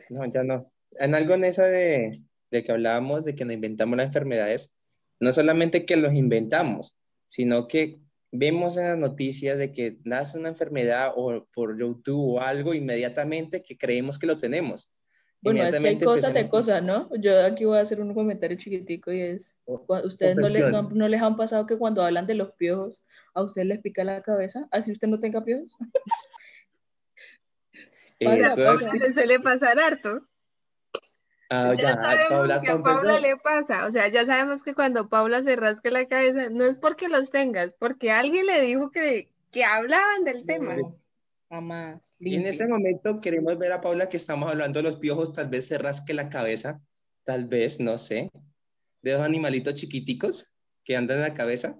No, 0.09 0.25
ya 0.31 0.45
no. 0.45 0.70
En 0.99 1.15
algo 1.15 1.33
en 1.33 1.43
esa 1.43 1.65
de, 1.65 2.23
de 2.51 2.63
que 2.63 2.71
hablábamos, 2.71 3.25
de 3.25 3.35
que 3.35 3.45
nos 3.45 3.53
inventamos 3.53 3.97
las 3.97 4.07
enfermedades, 4.07 4.73
No 5.19 5.31
solamente 5.31 5.85
que 5.85 5.97
los 5.97 6.13
inventamos, 6.13 6.95
sino 7.27 7.67
que 7.67 7.99
vemos 8.31 8.77
en 8.77 8.87
las 8.87 8.97
noticias 8.97 9.57
de 9.57 9.71
que 9.71 9.97
nace 10.03 10.37
una 10.37 10.49
enfermedad 10.49 11.13
o 11.15 11.45
por 11.53 11.77
YouTube 11.77 12.35
o 12.35 12.41
algo 12.41 12.73
inmediatamente 12.73 13.61
que 13.61 13.77
creemos 13.77 14.17
que 14.17 14.27
lo 14.27 14.37
tenemos. 14.37 14.91
Bueno, 15.43 15.63
es 15.63 15.77
que 15.77 15.87
hay 15.87 15.97
cosas 15.97 16.33
de 16.33 16.49
cosas, 16.49 16.83
¿no? 16.83 17.09
Yo 17.19 17.43
aquí 17.43 17.65
voy 17.65 17.79
a 17.79 17.81
hacer 17.81 17.99
un 17.99 18.13
comentario 18.13 18.57
chiquitico 18.57 19.11
y 19.11 19.21
es, 19.21 19.57
¿ustedes 19.65 20.35
no 20.35 20.47
les, 20.47 20.71
no, 20.71 21.07
les, 21.07 21.21
han 21.21 21.35
pasado 21.35 21.65
que 21.65 21.79
cuando 21.79 22.03
hablan 22.03 22.27
de 22.27 22.35
los 22.35 22.51
piojos, 22.53 23.03
a 23.33 23.41
usted 23.41 23.63
les 23.63 23.79
pica 23.79 24.03
la 24.03 24.21
cabeza? 24.21 24.67
¿Así 24.69 24.91
usted 24.91 25.07
no 25.07 25.19
tenga 25.19 25.43
piojos? 25.43 25.75
Eso 28.19 28.73
es... 28.73 29.15
Se 29.15 29.25
le 29.25 29.39
pasa 29.39 29.71
harto. 29.71 30.27
Ah, 31.53 31.73
ya, 31.77 31.91
ya 31.95 32.27
Paula 32.29 32.61
que 32.61 32.69
a 32.69 32.81
Paula 32.81 33.19
le 33.19 33.35
pasa, 33.35 33.85
o 33.85 33.91
sea, 33.91 34.07
ya 34.07 34.25
sabemos 34.25 34.63
que 34.63 34.73
cuando 34.73 35.09
Paula 35.09 35.43
se 35.43 35.57
rasca 35.57 35.91
la 35.91 36.05
cabeza, 36.05 36.49
no 36.49 36.63
es 36.63 36.77
porque 36.77 37.09
los 37.09 37.29
tengas, 37.29 37.73
porque 37.73 38.09
alguien 38.09 38.45
le 38.45 38.61
dijo 38.61 38.89
que, 38.89 39.29
que 39.51 39.65
hablaban 39.65 40.23
del 40.23 40.45
tema. 40.45 40.77
Jamás. 41.49 41.99
Y 42.19 42.37
en 42.37 42.45
ese 42.45 42.65
momento 42.67 43.19
queremos 43.19 43.57
ver 43.57 43.73
a 43.73 43.81
Paula 43.81 44.07
que 44.07 44.15
estamos 44.15 44.49
hablando 44.49 44.79
de 44.79 44.83
los 44.83 44.95
piojos, 44.95 45.33
tal 45.33 45.49
vez 45.49 45.67
se 45.67 45.77
rasque 45.77 46.13
la 46.13 46.29
cabeza, 46.29 46.81
tal 47.25 47.47
vez, 47.47 47.81
no 47.81 47.97
sé, 47.97 48.31
de 49.01 49.11
los 49.11 49.21
animalitos 49.21 49.75
chiquiticos 49.75 50.53
que 50.85 50.95
andan 50.95 51.17
en 51.17 51.23
la 51.23 51.33
cabeza. 51.33 51.77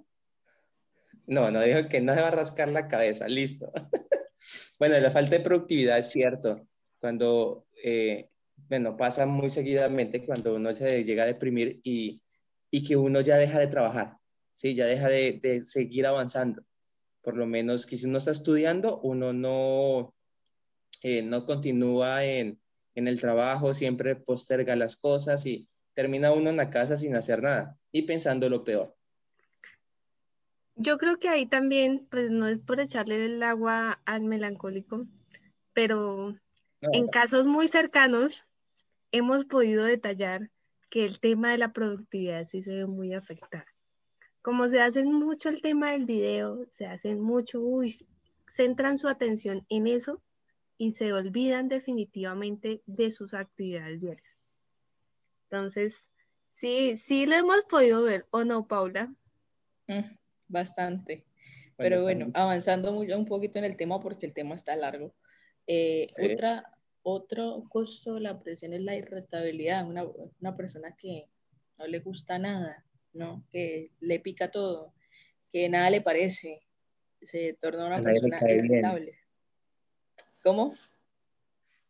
No, 1.27 1.49
no 1.49 1.61
dijo 1.61 1.87
que 1.87 2.01
no 2.01 2.13
se 2.13 2.19
va 2.19 2.27
a 2.27 2.31
rascar 2.31 2.67
la 2.67 2.89
cabeza, 2.89 3.29
listo. 3.29 3.71
bueno, 4.79 4.99
la 4.99 5.11
falta 5.11 5.37
de 5.37 5.39
productividad 5.39 5.97
es 5.97 6.11
cierto. 6.11 6.67
Cuando 6.99 7.65
eh, 7.85 8.30
bueno, 8.69 8.97
pasa 8.97 9.25
muy 9.25 9.49
seguidamente 9.49 10.25
cuando 10.25 10.55
uno 10.55 10.73
se 10.73 11.03
llega 11.03 11.23
a 11.23 11.27
deprimir 11.27 11.79
y, 11.83 12.21
y 12.69 12.87
que 12.87 12.95
uno 12.95 13.21
ya 13.21 13.37
deja 13.37 13.59
de 13.59 13.67
trabajar, 13.67 14.17
¿sí? 14.53 14.73
Ya 14.75 14.85
deja 14.85 15.09
de, 15.09 15.39
de, 15.41 15.63
seguir 15.63 16.07
avanzando. 16.07 16.63
Por 17.21 17.37
lo 17.37 17.45
menos 17.45 17.85
que 17.85 17.97
si 17.97 18.07
uno 18.07 18.17
está 18.17 18.31
estudiando, 18.31 18.99
uno 19.01 19.33
no, 19.33 20.13
eh, 21.03 21.21
no 21.21 21.45
continúa 21.45 22.23
en, 22.23 22.59
en 22.95 23.07
el 23.07 23.19
trabajo, 23.19 23.73
siempre 23.73 24.15
posterga 24.15 24.75
las 24.75 24.95
cosas 24.95 25.45
y 25.45 25.67
termina 25.93 26.31
uno 26.31 26.49
en 26.49 26.57
la 26.57 26.69
casa 26.69 26.97
sin 26.97 27.15
hacer 27.15 27.41
nada 27.41 27.77
y 27.91 28.03
pensando 28.03 28.49
lo 28.49 28.63
peor. 28.63 28.95
Yo 30.75 30.97
creo 30.97 31.17
que 31.17 31.29
ahí 31.29 31.45
también, 31.45 32.07
pues 32.09 32.31
no 32.31 32.47
es 32.47 32.59
por 32.59 32.79
echarle 32.79 33.25
el 33.25 33.43
agua 33.43 34.01
al 34.05 34.23
melancólico, 34.23 35.05
pero 35.73 36.35
en 36.81 37.07
casos 37.07 37.45
muy 37.45 37.67
cercanos, 37.67 38.45
hemos 39.11 39.45
podido 39.45 39.85
detallar 39.85 40.49
que 40.89 41.05
el 41.05 41.19
tema 41.19 41.51
de 41.51 41.57
la 41.57 41.73
productividad 41.73 42.45
sí 42.47 42.61
se 42.61 42.73
ve 42.73 42.85
muy 42.85 43.13
afectada. 43.13 43.65
Como 44.41 44.67
se 44.67 44.81
hace 44.81 45.03
mucho 45.03 45.49
el 45.49 45.61
tema 45.61 45.91
del 45.91 46.05
video, 46.05 46.65
se 46.69 46.85
hacen 46.85 47.21
mucho, 47.21 47.61
uy, 47.61 47.95
centran 48.47 48.97
su 48.97 49.07
atención 49.07 49.65
en 49.69 49.87
eso 49.87 50.21
y 50.77 50.91
se 50.91 51.13
olvidan 51.13 51.69
definitivamente 51.69 52.81
de 52.85 53.11
sus 53.11 53.33
actividades 53.33 54.01
diarias. 54.01 54.37
Entonces, 55.43 56.03
sí, 56.51 56.97
sí 56.97 57.25
lo 57.25 57.35
hemos 57.35 57.63
podido 57.65 58.03
ver, 58.03 58.25
¿o 58.31 58.43
no, 58.43 58.67
Paula? 58.67 59.13
Mm, 59.87 60.01
bastante. 60.47 61.23
Pero 61.77 62.01
bueno, 62.03 62.27
avanzando 62.33 62.91
un 62.91 63.25
poquito 63.25 63.57
en 63.59 63.65
el 63.65 63.75
tema 63.75 63.99
porque 63.99 64.25
el 64.25 64.33
tema 64.33 64.55
está 64.55 64.75
largo. 64.75 65.13
Eh, 65.67 66.07
otra, 66.31 66.63
otro 67.03 67.63
costo 67.69 68.15
de 68.15 68.21
la 68.21 68.39
presión 68.39 68.73
es 68.73 68.81
la 68.81 68.95
irritabilidad, 68.95 69.87
una, 69.87 70.03
una 70.05 70.55
persona 70.55 70.95
que 70.95 71.27
no 71.77 71.87
le 71.87 71.99
gusta 71.99 72.37
nada, 72.37 72.85
¿no? 73.13 73.43
que 73.51 73.91
le 73.99 74.19
pica 74.19 74.51
todo, 74.51 74.93
que 75.49 75.67
nada 75.69 75.89
le 75.89 76.01
parece, 76.01 76.61
se 77.21 77.53
torna 77.59 77.87
una 77.87 77.97
persona 77.97 78.39
irritable. 78.49 79.17
¿Cómo? 80.43 80.73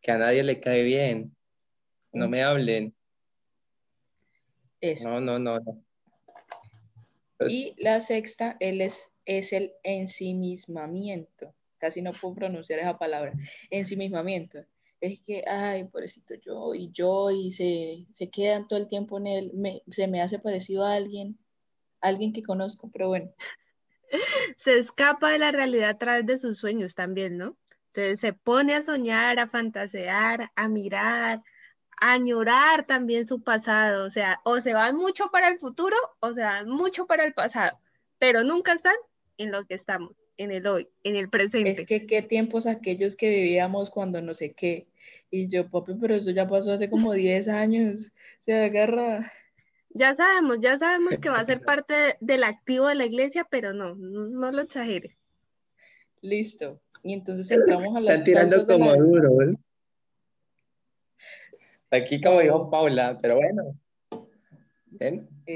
Que 0.02 0.12
a 0.12 0.18
nadie 0.18 0.44
le 0.44 0.60
cae 0.60 0.84
bien. 0.84 1.36
No 2.12 2.28
me 2.28 2.44
hablen. 2.44 2.94
Eso. 4.82 5.08
No, 5.08 5.22
no, 5.22 5.40
no. 5.40 5.60
Y 7.48 7.74
la 7.78 8.02
sexta 8.02 8.58
él 8.60 8.82
es, 8.82 9.14
es 9.26 9.54
el 9.54 9.74
ensimismamiento. 9.84 11.54
Casi 11.78 12.02
no 12.02 12.12
puedo 12.12 12.36
pronunciar 12.36 12.80
esa 12.80 12.98
palabra. 12.98 13.34
Ensimismamiento 13.70 14.66
es 15.02 15.20
que, 15.22 15.44
ay, 15.48 15.86
pobrecito 15.86 16.36
yo 16.36 16.76
y 16.76 16.92
yo, 16.92 17.32
y 17.32 17.52
se, 17.52 18.06
se 18.14 18.30
quedan 18.30 18.68
todo 18.68 18.80
el 18.80 18.88
tiempo 18.88 19.18
en 19.18 19.28
él, 19.28 19.82
se 19.92 20.08
me 20.08 20.22
hace 20.22 20.38
parecido 20.38 20.86
a 20.86 20.94
alguien, 20.94 21.40
alguien 22.00 22.32
que 22.34 22.44
conozco, 22.44 22.90
pero 22.92 23.10
bueno. 23.10 23.34
Se 24.58 24.78
escapa 24.78 25.32
de 25.32 25.40
la 25.40 25.52
realidad 25.52 25.90
a 25.90 25.98
través 25.98 26.26
de 26.26 26.38
sus 26.38 26.58
sueños 26.58 26.96
también, 26.96 27.38
¿no? 27.38 27.58
Entonces 27.88 28.20
se 28.20 28.34
pone 28.34 28.76
a 28.76 28.82
soñar, 28.82 29.40
a 29.40 29.48
fantasear, 29.48 30.52
a 30.56 30.68
mirar, 30.68 31.42
a 32.00 32.14
añorar 32.14 32.86
también 32.86 33.28
su 33.28 33.42
pasado, 33.42 34.06
o 34.06 34.10
sea, 34.10 34.40
o 34.44 34.60
se 34.60 34.74
van 34.74 34.96
mucho 34.98 35.30
para 35.32 35.48
el 35.48 35.60
futuro 35.60 35.96
o 36.20 36.34
se 36.34 36.44
van 36.44 36.70
mucho 36.70 37.08
para 37.08 37.26
el 37.26 37.34
pasado, 37.34 37.80
pero 38.18 38.44
nunca 38.44 38.74
están 38.74 38.96
en 39.38 39.52
lo 39.52 39.66
que 39.66 39.74
estamos 39.74 40.21
en 40.42 40.52
el 40.52 40.66
hoy, 40.66 40.88
en 41.04 41.16
el 41.16 41.30
presente. 41.30 41.72
Es 41.72 41.86
que 41.86 42.08
qué 42.08 42.22
tiempos 42.22 42.66
aquellos 42.66 43.16
que 43.16 43.30
vivíamos 43.30 43.92
cuando 43.92 44.22
no 44.22 44.34
sé 44.34 44.54
qué. 44.54 44.88
Y 45.30 45.48
yo, 45.48 45.70
papi, 45.70 45.94
pero 46.00 46.16
eso 46.16 46.32
ya 46.32 46.48
pasó 46.48 46.74
hace 46.74 46.90
como 46.90 47.14
10 47.14 47.48
años. 47.48 48.12
Se 48.40 48.54
agarra. 48.54 49.32
Ya 49.90 50.16
sabemos, 50.16 50.60
ya 50.60 50.78
sabemos 50.78 51.20
que 51.20 51.30
va 51.30 51.40
a 51.40 51.46
ser 51.46 51.62
parte 51.66 52.18
del 52.20 52.44
activo 52.44 52.88
de 52.88 52.96
la 52.96 53.06
iglesia, 53.06 53.48
pero 53.50 53.74
no, 53.74 53.96
no, 53.96 54.52
lo 54.52 54.62
exagere. 54.62 55.16
Listo. 56.22 56.82
Y 57.04 57.14
entonces 57.14 57.50
entramos 57.52 57.96
a 57.96 58.00
las 58.00 58.16
Están 58.16 58.50
tirando 58.50 58.66
como 58.66 58.96
duro, 58.96 59.30
Aquí 61.92 62.22
como 62.22 62.40
dijo 62.40 62.70
Paula, 62.70 63.18
pero 63.22 63.36
bueno. 63.36 63.78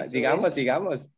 sigamos, 0.10 0.54
sigamos. 0.54 1.10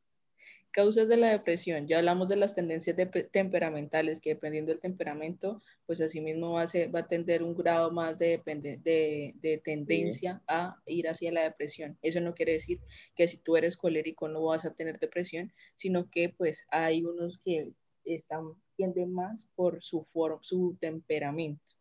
Causas 0.78 1.08
de 1.08 1.18
la 1.18 1.30
depresión. 1.30 1.88
Ya 1.88 1.98
hablamos 1.98 2.28
de 2.28 2.36
las 2.36 2.54
tendencias 2.54 2.96
temperamentales, 3.32 4.22
que 4.22 4.36
dependiendo 4.36 4.72
del 4.72 4.80
temperamento, 4.80 5.60
pues 5.88 6.00
asimismo 6.02 6.52
va 6.52 6.66
a, 6.66 6.92
va 6.94 7.00
a 7.00 7.08
tener 7.08 7.42
un 7.42 7.56
grado 7.56 7.90
más 7.90 8.20
de, 8.20 8.40
de, 8.46 9.62
tendencia 9.64 10.40
a 10.48 10.76
ir 10.86 11.10
hacia 11.10 11.32
la 11.32 11.42
depresión. 11.42 11.98
Eso 12.04 12.22
no 12.22 12.36
quiere 12.36 12.52
decir 12.52 12.80
que 13.16 13.28
si 13.28 13.38
tú 13.38 13.58
eres 13.58 13.76
colérico 13.76 14.28
no 14.28 14.44
vas 14.44 14.66
a 14.66 14.76
tener 14.76 15.00
depresión, 15.00 15.52
sino 15.74 16.12
que 16.12 16.30
pues 16.30 16.68
hay 16.70 17.04
unos 17.04 17.40
que 17.40 17.72
están, 18.06 18.54
tienden 18.76 19.12
más 19.12 19.48
por 19.56 19.82
su, 19.82 20.04
forma, 20.14 20.38
su 20.44 20.78
temperamento. 20.80 21.74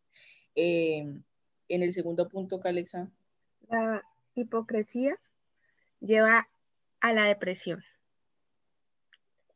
Em, 0.54 1.22
en 1.68 1.82
el 1.82 1.92
segundo 1.92 2.30
punto, 2.30 2.60
Calexa. 2.60 3.10
La 3.68 4.02
hipocresía 4.34 5.20
lleva 6.00 6.48
a 7.00 7.12
la 7.12 7.26
depresión. 7.26 7.84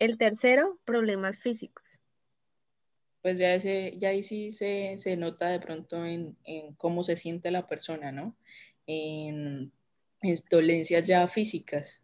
El 0.00 0.16
tercero, 0.16 0.78
problemas 0.86 1.38
físicos. 1.38 1.84
Pues 3.20 3.36
ya, 3.36 3.54
ese, 3.54 3.98
ya 3.98 4.08
ahí 4.08 4.22
sí 4.22 4.50
se, 4.50 4.96
nota 5.18 5.48
de 5.48 5.60
pronto 5.60 6.06
en, 6.06 6.38
cómo 6.78 7.04
se 7.04 7.18
siente 7.18 7.50
la 7.50 7.68
persona, 7.68 8.10
¿no? 8.10 8.34
En, 8.86 9.70
dolencias 10.50 11.06
ya 11.06 11.28
físicas. 11.28 12.02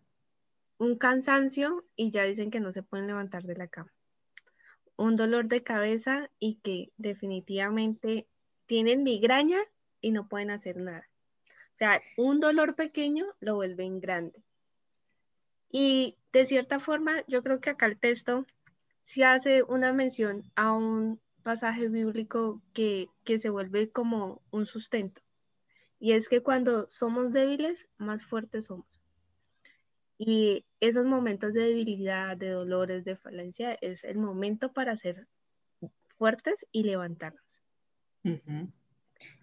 Un 0.79 0.99
cansancio 0.99 1.87
y 1.97 2.11
ya 2.11 2.25
dicen 2.25 2.51
que 2.51 2.61
no 2.61 2.71
se 2.75 2.83
pueden 2.83 3.07
levantar 3.07 3.45
de 3.45 3.57
la 3.57 3.67
cama. 3.67 3.93
Un 4.97 5.17
dolor 5.17 5.49
de 5.49 5.63
cabeza 5.63 6.31
y 6.39 6.57
que 6.57 6.93
definitivamente 6.99 8.27
tienen 8.67 9.05
migraña 9.05 9.59
y 10.03 10.11
no 10.11 10.29
pueden 10.29 10.51
hacer 10.51 10.77
nada. 10.77 11.09
O 11.49 11.77
sea, 11.79 12.03
un 12.19 12.41
dolor 12.41 12.75
pequeño 12.75 13.25
lo 13.41 13.55
vuelven 13.55 14.01
grande. 14.01 14.43
Y 15.71 16.17
de 16.37 16.45
cierta 16.45 16.79
forma, 16.81 17.25
yo 17.27 17.43
creo 17.43 17.61
que 17.61 17.71
acá 17.71 17.87
el 17.87 17.99
texto 17.99 18.47
sí 19.01 19.23
hace 19.23 19.63
una 19.63 19.95
mención 19.95 20.45
a 20.55 20.73
un 20.73 21.19
pasaje 21.43 21.89
bíblico 21.89 22.61
que, 22.75 23.09
se 23.25 23.49
vuelve 23.49 23.89
como 23.91 24.43
un 24.51 24.67
sustento. 24.67 25.23
Y 25.99 26.13
es 26.13 26.29
que 26.29 26.43
cuando 26.43 26.91
somos 26.91 27.33
débiles, 27.33 27.89
más 27.97 28.27
fuertes 28.27 28.67
somos. 28.67 28.87
Y 30.19 30.65
esos 30.81 31.07
momentos 31.07 31.55
de 31.55 31.69
debilidad, 31.69 32.37
de 32.37 32.51
dolores, 32.51 33.05
de 33.07 33.17
falencia, 33.17 33.79
es 33.81 34.05
el 34.05 34.19
momento 34.19 34.73
para 34.73 34.95
ser 34.95 35.27
fuertes 36.19 36.67
y 36.71 36.83
levantarnos. 36.83 37.63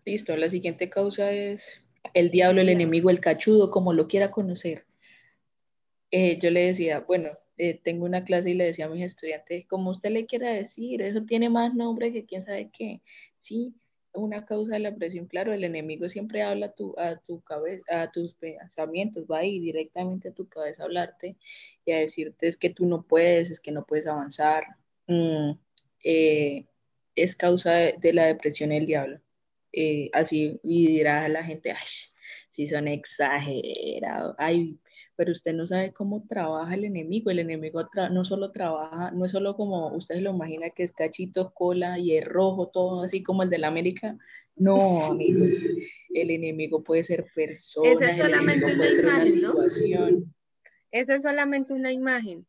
Listo, 0.05 0.37
la 0.37 0.49
siguiente 0.49 0.91
causa 0.91 1.31
es 1.31 1.83
el 2.13 2.29
diablo, 2.29 2.61
el 2.61 2.69
enemigo, 2.69 3.09
el 3.09 3.19
cachudo, 3.19 3.71
como 3.71 3.93
lo 3.93 4.07
quiera 4.07 4.29
conocer. 4.29 4.85
Eh, 6.15 6.37
yo 6.39 6.51
le 6.51 6.67
decía, 6.67 6.99
bueno, 6.99 7.31
eh, 7.57 7.79
tengo 7.83 8.05
una 8.05 8.23
clase 8.23 8.51
y 8.51 8.53
le 8.53 8.65
decía 8.65 8.85
a 8.85 8.89
mis 8.89 9.01
estudiantes, 9.03 9.65
como 9.65 9.89
usted 9.89 10.11
le 10.11 10.27
quiera 10.27 10.51
decir, 10.51 11.01
eso 11.01 11.25
tiene 11.25 11.49
más 11.49 11.73
nombre 11.73 12.13
que 12.13 12.23
quién 12.23 12.43
sabe 12.43 12.69
qué. 12.71 13.01
Sí, 13.39 13.73
una 14.13 14.45
causa 14.45 14.75
de 14.75 14.81
la 14.81 14.95
presión, 14.95 15.25
claro, 15.25 15.53
el 15.53 15.63
enemigo 15.63 16.07
siempre 16.09 16.43
habla 16.43 16.67
a 16.67 17.17
tu, 17.17 17.41
cabeza, 17.41 18.03
a 18.03 18.11
tus 18.11 18.35
pensamientos, 18.35 19.25
va 19.25 19.39
ahí 19.39 19.59
directamente 19.59 20.29
a 20.29 20.33
tu 20.33 20.47
cabeza 20.47 20.83
a 20.83 20.85
hablarte 20.85 21.35
y 21.83 21.91
a 21.93 21.97
decirte 21.99 22.47
es 22.47 22.57
que 22.57 22.69
tú 22.69 22.85
no 22.85 23.01
puedes, 23.01 23.49
es 23.49 23.59
que 23.59 23.71
no 23.71 23.83
puedes 23.83 24.05
avanzar. 24.05 24.65
Mm, 25.07 25.53
eh, 26.03 26.67
es 27.15 27.35
causa 27.35 27.71
de, 27.73 28.13
la 28.13 28.25
depresión 28.27 28.71
el 28.71 28.85
diablo. 28.85 29.19
Así 30.13 30.59
y 30.63 30.87
dirá 30.87 31.27
la 31.27 31.43
gente, 31.43 31.71
ay, 31.71 31.87
si 32.49 32.67
son 32.67 32.87
exagerados, 32.87 34.35
ay, 34.37 34.77
pero 35.15 35.31
usted 35.31 35.53
no 35.53 35.67
sabe 35.67 35.93
cómo 35.93 36.25
trabaja 36.27 36.73
el 36.73 36.85
enemigo. 36.85 37.29
El 37.29 37.39
enemigo 37.39 37.87
no 38.11 38.25
solo 38.25 38.51
trabaja, 38.51 39.11
no 39.11 39.25
es 39.25 39.31
solo 39.31 39.55
como 39.55 39.93
usted 39.95 40.17
lo 40.17 40.31
imagina 40.31 40.69
que 40.71 40.83
es 40.83 40.93
cachitos, 40.93 41.51
cola 41.53 41.99
y 41.99 42.17
es 42.17 42.25
rojo, 42.25 42.69
todo 42.69 43.03
así 43.03 43.21
como 43.21 43.43
el 43.43 43.49
de 43.49 43.57
la 43.59 43.67
América. 43.67 44.17
No, 44.55 45.05
amigos, 45.05 45.63
el 46.13 46.31
enemigo 46.31 46.83
puede 46.83 47.03
ser 47.03 47.25
persona, 47.33 47.91
Esa 47.91 48.09
es 48.09 48.17
solamente 48.17 48.73
una 48.73 48.89
imagen, 48.89 49.41
¿no? 49.41 49.55
Esa 50.91 51.15
es 51.15 51.23
solamente 51.23 51.73
una 51.73 51.91
imagen. 51.91 52.45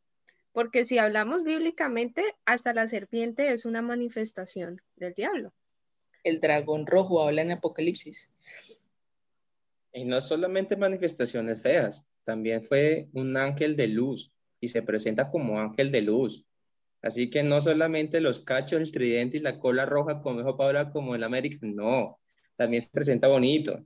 Porque 0.52 0.84
si 0.84 0.98
hablamos 0.98 1.42
bíblicamente, 1.42 2.22
hasta 2.44 2.72
la 2.72 2.86
serpiente 2.86 3.52
es 3.52 3.64
una 3.64 3.82
manifestación 3.82 4.80
del 4.96 5.12
diablo. 5.14 5.52
El 6.22 6.40
dragón 6.40 6.86
rojo 6.86 7.20
habla 7.20 7.42
en 7.42 7.50
Apocalipsis. 7.50 8.30
Y 9.92 10.04
no 10.04 10.20
solamente 10.20 10.76
manifestaciones 10.76 11.62
feas, 11.62 12.08
también 12.24 12.64
fue 12.64 13.08
un 13.12 13.36
ángel 13.36 13.76
de 13.76 13.88
luz 13.88 14.32
y 14.60 14.68
se 14.68 14.82
presenta 14.82 15.30
como 15.30 15.60
ángel 15.60 15.90
de 15.92 16.02
luz. 16.02 16.44
Así 17.02 17.28
que 17.28 17.42
no 17.42 17.60
solamente 17.60 18.20
los 18.20 18.40
cachos, 18.40 18.80
el 18.80 18.90
tridente 18.90 19.36
y 19.36 19.40
la 19.40 19.58
cola 19.58 19.84
roja, 19.84 20.22
como 20.22 20.38
dijo 20.38 20.56
Paula, 20.56 20.90
como 20.90 21.14
el 21.14 21.22
América, 21.22 21.58
no, 21.62 22.18
también 22.56 22.82
se 22.82 22.90
presenta 22.90 23.28
bonito. 23.28 23.84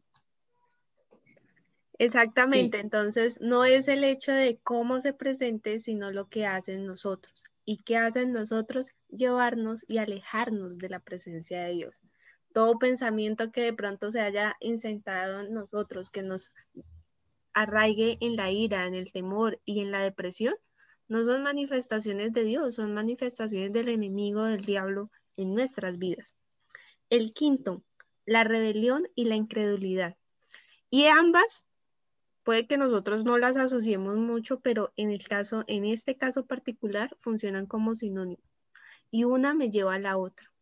Exactamente, 1.98 2.78
entonces 2.78 3.40
no 3.40 3.64
es 3.64 3.88
el 3.88 4.04
hecho 4.04 4.30
de 4.30 4.60
cómo 4.62 5.00
se 5.00 5.12
presente, 5.12 5.80
sino 5.80 6.12
lo 6.12 6.28
que 6.28 6.46
hacen 6.46 6.86
nosotros. 6.86 7.42
¿Y 7.64 7.78
qué 7.78 7.96
hacen 7.96 8.32
nosotros? 8.32 8.92
Llevarnos 9.08 9.84
y 9.88 9.98
alejarnos 9.98 10.78
de 10.78 10.88
la 10.88 11.00
presencia 11.00 11.64
de 11.64 11.72
Dios 11.72 12.00
todo 12.52 12.78
pensamiento 12.78 13.52
que 13.52 13.62
de 13.62 13.72
pronto 13.72 14.10
se 14.10 14.20
haya 14.20 14.56
insentado 14.60 15.42
en 15.42 15.54
nosotros, 15.54 16.10
que 16.10 16.22
nos 16.22 16.52
arraigue 17.60 18.18
en 18.20 18.36
la 18.36 18.50
ira, 18.52 18.86
en 18.86 18.94
el 18.94 19.10
temor 19.10 19.60
y 19.64 19.80
en 19.80 19.90
la 19.90 20.00
depresión, 20.00 20.54
no 21.08 21.24
son 21.24 21.42
manifestaciones 21.42 22.32
de 22.32 22.44
Dios, 22.44 22.74
son 22.76 22.94
manifestaciones 22.94 23.72
del 23.72 23.88
enemigo, 23.88 24.44
del 24.44 24.64
diablo 24.64 25.10
en 25.36 25.54
nuestras 25.54 25.98
vidas. 25.98 26.34
El 27.10 27.32
quinto, 27.32 27.82
la 28.26 28.44
rebelión 28.44 29.08
y 29.14 29.24
la 29.24 29.36
incredulidad. 29.36 30.16
Y 30.90 31.06
ambas, 31.06 31.64
puede 32.44 32.66
que 32.66 32.76
nosotros 32.76 33.24
no 33.24 33.38
las 33.38 33.56
asociemos 33.56 34.16
mucho, 34.16 34.60
pero 34.60 34.92
en 34.96 35.10
el 35.10 35.26
caso, 35.26 35.64
en 35.66 35.84
este 35.84 36.16
caso 36.16 36.46
particular, 36.46 37.16
funcionan 37.18 37.66
como 37.66 37.94
sinónimos. 37.94 38.44
Y 39.10 39.24
una 39.24 39.54
me 39.54 39.70
lleva 39.70 39.94
a 39.94 39.98
la 39.98 40.16
otra. 40.16 40.52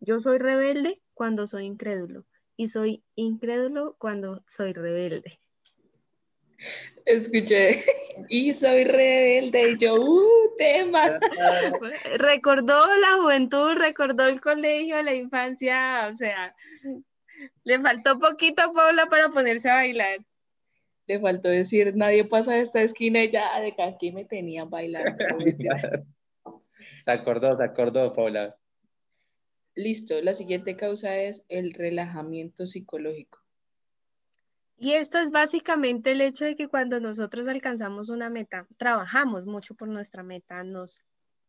Yo 0.00 0.20
soy 0.20 0.38
rebelde 0.38 1.02
cuando 1.12 1.46
soy 1.46 1.64
incrédulo 1.64 2.24
y 2.56 2.68
soy 2.68 3.02
incrédulo 3.16 3.96
cuando 3.98 4.44
soy 4.46 4.72
rebelde. 4.72 5.40
Escuché, 7.04 7.80
y 8.28 8.54
soy 8.54 8.84
rebelde, 8.84 9.70
y 9.70 9.78
yo, 9.78 9.94
uh, 9.94 10.56
tema. 10.58 11.18
recordó 12.18 12.78
la 12.98 13.22
juventud, 13.22 13.74
recordó 13.76 14.26
el 14.26 14.40
colegio, 14.40 15.02
la 15.02 15.14
infancia, 15.14 16.08
o 16.12 16.14
sea, 16.14 16.54
le 17.64 17.80
faltó 17.80 18.18
poquito 18.18 18.62
a 18.62 18.72
Paula 18.72 19.06
para 19.06 19.30
ponerse 19.30 19.70
a 19.70 19.76
bailar. 19.76 20.18
Le 21.06 21.18
faltó 21.18 21.48
decir, 21.48 21.96
nadie 21.96 22.24
pasa 22.24 22.52
de 22.52 22.60
esta 22.60 22.82
esquina 22.82 23.24
y 23.24 23.30
ya 23.30 23.58
de 23.60 23.74
aquí 23.82 24.12
me 24.12 24.26
tenían 24.26 24.68
bailando. 24.68 25.16
se 27.00 27.10
acordó, 27.10 27.56
se 27.56 27.64
acordó, 27.64 28.12
Paula. 28.12 28.54
Listo, 29.74 30.20
la 30.20 30.34
siguiente 30.34 30.76
causa 30.76 31.16
es 31.16 31.44
el 31.48 31.72
relajamiento 31.72 32.66
psicológico. 32.66 33.37
Y 34.80 34.92
esto 34.92 35.18
es 35.18 35.30
básicamente 35.30 36.12
el 36.12 36.20
hecho 36.20 36.44
de 36.44 36.54
que 36.54 36.68
cuando 36.68 37.00
nosotros 37.00 37.48
alcanzamos 37.48 38.08
una 38.10 38.30
meta, 38.30 38.64
trabajamos 38.76 39.44
mucho 39.44 39.74
por 39.74 39.88
nuestra 39.88 40.22
meta, 40.22 40.62
nos 40.62 41.02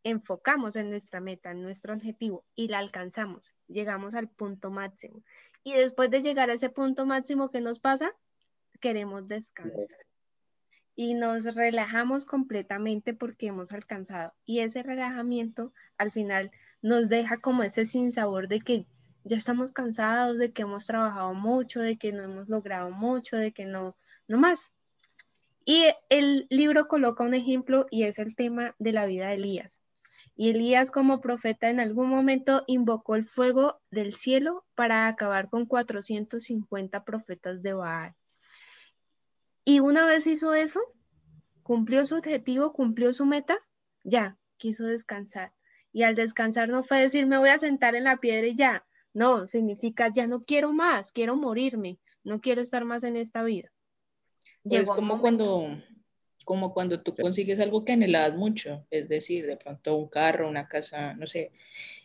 enfocamos 0.04 0.76
en 0.76 0.90
nuestra 0.90 1.20
meta, 1.20 1.52
en 1.52 1.62
nuestro 1.62 1.94
objetivo 1.94 2.44
y 2.56 2.70
la 2.70 2.80
alcanzamos, 2.80 3.54
llegamos 3.68 4.16
al 4.16 4.30
punto 4.30 4.72
máximo. 4.72 5.22
Y 5.64 5.74
después 5.74 6.10
de 6.10 6.24
llegar 6.24 6.50
a 6.50 6.54
ese 6.54 6.72
punto 6.72 7.06
máximo, 7.06 7.52
¿qué 7.52 7.62
nos 7.62 7.78
pasa? 7.78 8.16
Queremos 8.80 9.28
descansar. 9.28 9.86
Y 10.96 11.14
nos 11.14 11.56
relajamos 11.56 12.26
completamente 12.26 13.14
porque 13.14 13.48
hemos 13.48 13.74
alcanzado. 13.74 14.34
Y 14.44 14.62
ese 14.62 14.82
relajamiento 14.82 15.72
al 16.00 16.12
final 16.12 16.50
nos 16.82 17.10
deja 17.10 17.38
como 17.38 17.62
ese 17.62 17.86
sinsabor 17.86 18.48
de 18.48 18.62
que 18.62 18.86
ya 19.24 19.38
estamos 19.38 19.72
cansados, 19.72 20.38
de 20.38 20.52
que 20.52 20.64
hemos 20.64 20.86
trabajado 20.86 21.34
mucho, 21.34 21.80
de 21.80 21.98
que 21.98 22.12
no 22.12 22.24
hemos 22.24 22.50
logrado 22.50 22.92
mucho, 22.92 23.38
de 23.38 23.52
que 23.52 23.66
no, 23.66 23.96
no 24.28 24.38
más. 24.38 24.72
Y 25.66 25.86
el 26.10 26.48
libro 26.50 26.88
coloca 26.88 27.24
un 27.24 27.34
ejemplo 27.34 27.86
y 27.92 28.04
es 28.04 28.18
el 28.18 28.36
tema 28.36 28.76
de 28.80 28.94
la 28.94 29.06
vida 29.06 29.28
de 29.28 29.36
Elías. 29.36 29.82
Y 30.36 30.52
Elías 30.52 30.90
como 30.90 31.20
profeta 31.20 31.70
en 31.70 31.80
algún 31.80 32.10
momento 32.10 32.64
invocó 32.66 33.16
el 33.16 33.26
fuego 33.26 33.82
del 33.92 34.14
cielo 34.14 34.66
para 34.74 35.08
acabar 35.08 35.50
con 35.50 35.66
450 35.66 37.04
profetas 37.04 37.62
de 37.62 37.74
Baal. 37.74 38.16
Y 39.66 39.82
una 39.82 40.06
vez 40.06 40.26
hizo 40.28 40.56
eso, 40.56 40.80
cumplió 41.62 42.06
su 42.06 42.16
objetivo, 42.16 42.74
cumplió 42.74 43.14
su 43.14 43.26
meta, 43.26 43.60
ya, 44.04 44.38
quiso 44.58 44.86
descansar. 44.86 45.54
Y 45.92 46.04
al 46.04 46.16
descansar 46.16 46.70
no 46.70 46.84
fue 46.84 47.02
decir, 47.02 47.28
me 47.28 47.38
voy 47.38 47.50
a 47.50 47.60
sentar 47.60 47.96
en 47.96 48.06
la 48.06 48.18
piedra 48.18 48.48
y 48.48 48.56
ya. 48.56 48.86
No, 49.14 49.48
significa, 49.48 50.12
ya 50.14 50.28
no 50.28 50.42
quiero 50.42 50.72
más, 50.74 51.12
quiero 51.12 51.36
morirme, 51.36 51.98
no 52.24 52.40
quiero 52.42 52.62
estar 52.62 52.86
más 52.86 53.04
en 53.04 53.18
esta 53.18 53.44
vida. 53.44 53.70
es 54.64 54.90
como 54.90 55.20
cuando, 55.20 55.68
como 56.46 56.74
cuando 56.74 57.02
tú 57.02 57.14
consigues 57.16 57.60
algo 57.60 57.86
que 57.86 57.94
anhelabas 57.94 58.36
mucho, 58.38 58.86
es 58.90 59.10
decir, 59.10 59.46
de 59.46 59.58
pronto 59.58 59.96
un 59.96 60.08
carro, 60.08 60.48
una 60.48 60.68
casa, 60.68 61.14
no 61.14 61.28
sé, 61.28 61.52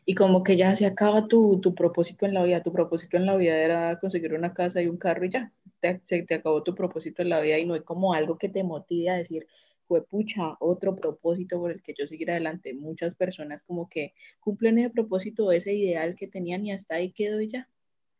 y 0.04 0.14
como 0.14 0.42
que 0.42 0.56
ya 0.56 0.74
se 0.74 0.86
acaba 0.86 1.28
tu, 1.28 1.60
tu 1.60 1.74
propósito 1.74 2.26
en 2.26 2.34
la 2.34 2.42
vida, 2.42 2.62
tu 2.62 2.72
propósito 2.72 3.16
en 3.16 3.26
la 3.26 3.36
vida 3.36 3.56
era 3.56 3.98
conseguir 4.00 4.34
una 4.34 4.54
casa 4.54 4.82
y 4.82 4.88
un 4.88 4.96
carro 4.98 5.24
y 5.24 5.30
ya, 5.30 5.52
te, 5.80 6.00
se 6.04 6.22
te 6.22 6.34
acabó 6.34 6.62
tu 6.62 6.74
propósito 6.74 7.22
en 7.22 7.30
la 7.30 7.40
vida 7.40 7.58
y 7.58 7.66
no 7.66 7.74
hay 7.74 7.82
como 7.82 8.14
algo 8.14 8.38
que 8.38 8.48
te 8.48 8.64
motive 8.64 9.10
a 9.10 9.16
decir, 9.16 9.46
pucha, 9.86 10.56
otro 10.60 10.96
propósito 10.96 11.58
por 11.58 11.70
el 11.70 11.82
que 11.82 11.94
yo 11.98 12.06
seguir 12.06 12.30
adelante. 12.30 12.74
Muchas 12.74 13.14
personas 13.14 13.62
como 13.62 13.88
que 13.88 14.14
cumplen 14.40 14.78
ese 14.78 14.90
propósito, 14.90 15.52
ese 15.52 15.74
ideal 15.74 16.16
que 16.16 16.28
tenían 16.28 16.64
y 16.64 16.72
hasta 16.72 16.96
ahí 16.96 17.12
quedó 17.12 17.40
y 17.40 17.48
ya, 17.48 17.68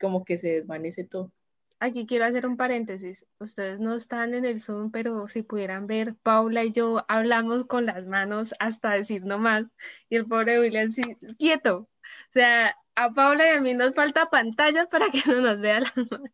como 0.00 0.24
que 0.24 0.38
se 0.38 0.48
desvanece 0.48 1.04
todo. 1.04 1.32
Aquí 1.80 2.06
quiero 2.06 2.24
hacer 2.24 2.46
un 2.46 2.56
paréntesis. 2.56 3.26
Ustedes 3.38 3.78
no 3.80 3.94
están 3.94 4.32
en 4.32 4.44
el 4.44 4.60
Zoom, 4.60 4.90
pero 4.90 5.28
si 5.28 5.42
pudieran 5.42 5.86
ver, 5.86 6.14
Paula 6.22 6.64
y 6.64 6.72
yo 6.72 7.04
hablamos 7.08 7.66
con 7.66 7.84
las 7.86 8.06
manos 8.06 8.54
hasta 8.58 8.92
decir 8.92 9.24
no 9.24 9.38
más. 9.38 9.66
Y 10.08 10.16
el 10.16 10.26
pobre 10.26 10.60
William, 10.60 10.90
sí, 10.90 11.02
quieto. 11.38 11.88
O 12.30 12.32
sea, 12.32 12.76
a 12.94 13.12
Paula 13.12 13.46
y 13.46 13.56
a 13.56 13.60
mí 13.60 13.74
nos 13.74 13.94
falta 13.94 14.30
pantallas 14.30 14.86
para 14.86 15.10
que 15.10 15.20
no 15.26 15.40
nos 15.40 15.60
vea 15.60 15.80
las 15.80 15.96
manos. 15.96 16.30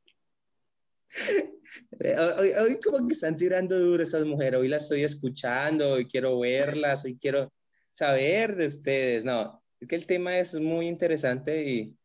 Hoy, 2.61 2.81
como 2.83 3.07
que 3.07 3.15
están 3.15 3.37
tirando 3.37 3.79
duro 3.79 4.03
esas 4.03 4.25
mujeres, 4.25 4.61
hoy 4.61 4.69
las 4.69 4.85
estoy 4.85 5.05
escuchando, 5.05 5.93
hoy 5.93 6.07
quiero 6.07 6.39
verlas, 6.39 7.05
hoy 7.05 7.17
quiero 7.19 7.53
saber 7.91 8.57
de 8.57 8.67
ustedes. 8.67 9.25
No, 9.25 9.63
es 9.81 9.89
que 9.89 9.97
el 9.97 10.07
tema 10.07 10.39
es 10.39 10.55
muy 10.55 10.89
interesante 10.89 11.69
y 11.69 11.97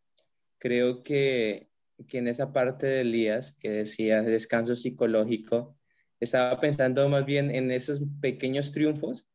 creo 0.57 1.03
que, 1.03 1.69
que 2.07 2.17
en 2.19 2.27
esa 2.27 2.51
parte 2.51 2.87
de 2.87 3.01
Elías 3.01 3.55
que 3.59 3.69
decía 3.69 4.21
descanso 4.21 4.75
psicológico, 4.75 5.77
estaba 6.19 6.59
pensando 6.59 7.07
más 7.09 7.25
bien 7.25 7.51
en 7.51 7.71
esos 7.71 8.01
pequeños 8.21 8.71
triunfos 8.71 9.27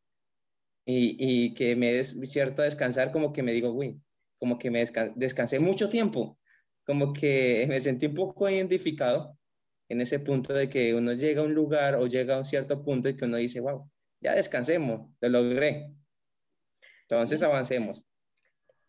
y, 0.85 1.17
y 1.19 1.55
que 1.55 1.77
me 1.77 1.93
des 1.93 2.19
cierto 2.25 2.63
descansar, 2.63 3.13
como 3.13 3.33
que 3.33 3.43
me 3.43 3.53
digo, 3.53 3.73
uy, 3.73 4.01
como 4.37 4.59
que 4.59 4.71
me 4.71 4.85
descansé 5.17 5.61
mucho 5.61 5.89
tiempo, 5.89 6.39
como 6.85 7.13
que 7.13 7.67
me 7.69 7.81
sentí 7.81 8.07
un 8.07 8.15
poco 8.15 8.49
identificado 8.49 9.39
en 9.91 10.01
ese 10.01 10.21
punto 10.21 10.55
de 10.55 10.71
que 10.71 10.95
uno 10.95 11.13
llega 11.13 11.43
a 11.43 11.45
un 11.45 11.53
lugar 11.53 11.97
o 11.97 12.07
llega 12.07 12.37
a 12.37 12.39
un 12.39 12.45
cierto 12.45 12.83
punto 12.83 13.09
y 13.09 13.17
que 13.17 13.25
uno 13.25 13.37
dice, 13.37 13.61
wow, 13.61 13.91
ya 14.21 14.35
descansemos, 14.35 15.11
lo 15.21 15.29
logré. 15.29 15.93
Entonces 17.03 17.43
avancemos. 17.43 18.07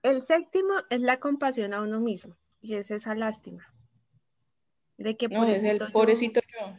El 0.04 0.22
séptimo 0.22 0.76
es 0.92 1.02
la 1.02 1.20
compasión 1.20 1.74
a 1.74 1.82
uno 1.82 2.00
mismo 2.00 2.38
y 2.60 2.76
es 2.76 2.92
esa 2.92 3.16
lástima. 3.16 3.74
De 4.98 5.18
que 5.18 5.28
no, 5.28 5.44
es 5.46 5.64
el 5.64 5.80
pobrecito 5.92 6.40
yo, 6.42 6.72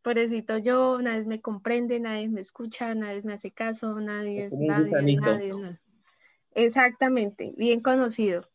Pobrecito 0.00 0.56
yo, 0.56 1.00
nadie 1.02 1.24
me 1.24 1.42
comprende, 1.42 2.00
nadie 2.00 2.30
me 2.30 2.40
escucha, 2.40 2.94
nadie 2.94 3.20
me 3.22 3.34
hace 3.34 3.50
caso, 3.50 4.00
nadie 4.00 4.46
es 4.46 4.56
nadie, 4.56 4.92
nadie, 4.92 5.50
nadie. 5.50 5.78
Exactamente, 6.54 7.52
bien 7.58 7.80
conocido. 7.80 8.48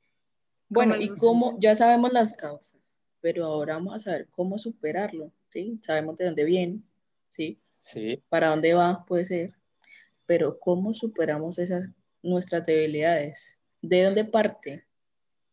Bueno, 0.69 0.95
y 0.97 1.09
cómo, 1.09 1.55
ya 1.59 1.75
sabemos 1.75 2.11
las 2.11 2.33
causas, 2.33 2.76
pero 3.21 3.45
ahora 3.45 3.75
vamos 3.75 3.95
a 3.95 3.99
saber 3.99 4.27
cómo 4.31 4.59
superarlo, 4.59 5.31
¿sí? 5.49 5.79
Sabemos 5.83 6.17
de 6.17 6.25
dónde 6.25 6.45
viene, 6.45 6.79
¿sí? 7.29 7.57
Sí. 7.79 8.21
Para 8.29 8.49
dónde 8.49 8.73
va, 8.73 9.05
puede 9.05 9.25
ser, 9.25 9.53
pero 10.25 10.59
cómo 10.59 10.93
superamos 10.93 11.59
esas 11.59 11.89
nuestras 12.21 12.65
debilidades, 12.65 13.57
¿de 13.81 14.03
dónde 14.03 14.25
parte? 14.25 14.85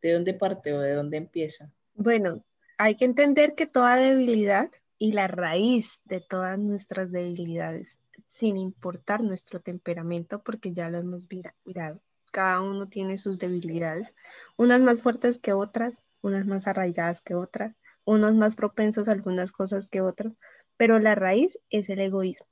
¿De 0.02 0.12
dónde 0.12 0.34
parte 0.34 0.72
o 0.72 0.80
de 0.80 0.94
dónde 0.94 1.16
empieza? 1.16 1.70
Bueno, 1.94 2.44
hay 2.76 2.96
que 2.96 3.04
entender 3.04 3.54
que 3.54 3.66
toda 3.66 3.96
debilidad 3.96 4.70
y 4.98 5.12
la 5.12 5.28
raíz 5.28 6.00
de 6.04 6.20
todas 6.20 6.58
nuestras 6.58 7.12
debilidades, 7.12 8.00
sin 8.26 8.56
importar 8.56 9.22
nuestro 9.22 9.60
temperamento, 9.60 10.42
porque 10.42 10.72
ya 10.72 10.90
lo 10.90 10.98
hemos 10.98 11.26
mirado, 11.64 12.00
cada 12.32 12.60
uno 12.60 12.88
tiene 12.88 13.18
sus 13.18 13.38
debilidades, 13.38 14.14
unas 14.56 14.80
más 14.80 15.02
fuertes 15.02 15.38
que 15.38 15.52
otras, 15.52 16.02
unas 16.24 16.46
más 16.46 16.66
arraigadas 16.66 17.20
que 17.20 17.34
otras, 17.34 17.76
unos 18.04 18.34
más 18.34 18.54
propensos 18.54 19.08
a 19.08 19.12
algunas 19.12 19.52
cosas 19.52 19.88
que 19.88 20.00
otras, 20.00 20.32
pero 20.76 20.98
la 20.98 21.14
raíz 21.14 21.58
es 21.70 21.90
el 21.90 22.00
egoísmo. 22.00 22.46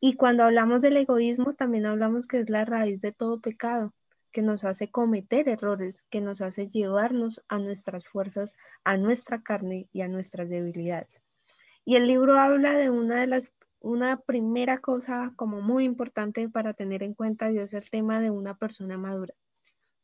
Y 0.00 0.14
cuando 0.14 0.44
hablamos 0.44 0.80
del 0.80 0.96
egoísmo, 0.96 1.54
también 1.54 1.84
hablamos 1.84 2.26
que 2.26 2.40
es 2.40 2.50
la 2.50 2.64
raíz 2.64 3.00
de 3.00 3.12
todo 3.12 3.40
pecado, 3.40 3.92
que 4.32 4.42
nos 4.42 4.64
hace 4.64 4.90
cometer 4.90 5.48
errores, 5.48 6.04
que 6.10 6.20
nos 6.20 6.40
hace 6.40 6.68
llevarnos 6.68 7.42
a 7.48 7.58
nuestras 7.58 8.08
fuerzas, 8.08 8.54
a 8.84 8.96
nuestra 8.96 9.42
carne 9.42 9.88
y 9.92 10.00
a 10.00 10.08
nuestras 10.08 10.48
debilidades. 10.48 11.22
Y 11.84 11.96
el 11.96 12.06
libro 12.06 12.36
habla 12.36 12.74
de 12.76 12.90
una 12.90 13.20
de 13.20 13.26
las, 13.26 13.52
una 13.80 14.20
primera 14.20 14.78
cosa 14.78 15.32
como 15.36 15.60
muy 15.60 15.84
importante 15.84 16.48
para 16.48 16.72
tener 16.72 17.02
en 17.02 17.14
cuenta 17.14 17.50
y 17.50 17.58
es 17.58 17.74
el 17.74 17.90
tema 17.90 18.20
de 18.20 18.30
una 18.30 18.56
persona 18.56 18.96
madura. 18.96 19.34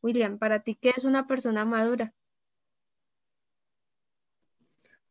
William, 0.01 0.37
para 0.37 0.59
ti, 0.59 0.75
¿qué 0.75 0.93
es 0.95 1.03
una 1.03 1.25
persona 1.25 1.65
madura? 1.65 2.13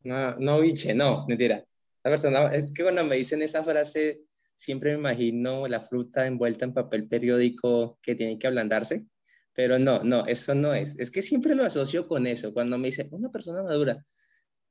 No, 0.05 0.37
no, 0.37 0.61
biche, 0.61 0.95
no, 0.95 1.25
mentira. 1.27 1.65
La 2.05 2.11
persona, 2.11 2.49
es 2.49 2.67
que 2.75 2.83
cuando 2.83 3.05
me 3.05 3.17
dicen 3.17 3.41
esa 3.43 3.65
frase, 3.65 4.21
siempre 4.55 4.93
me 4.93 4.99
imagino 4.99 5.67
la 5.67 5.81
fruta 5.81 6.27
envuelta 6.27 6.67
en 6.67 6.75
papel 6.75 7.09
periódico 7.09 7.99
que 8.03 8.15
tiene 8.15 8.39
que 8.39 8.47
ablandarse, 8.47 9.07
pero 9.55 9.79
no, 9.79 10.03
no, 10.05 10.27
eso 10.27 10.55
no 10.55 10.75
es. 10.75 10.99
Es 10.99 11.11
que 11.11 11.23
siempre 11.23 11.55
lo 11.55 11.65
asocio 11.65 12.07
con 12.07 12.27
eso. 12.27 12.53
Cuando 12.53 12.77
me 12.79 12.89
dicen 12.89 13.09
una 13.13 13.31
persona 13.31 13.63
madura, 13.63 14.05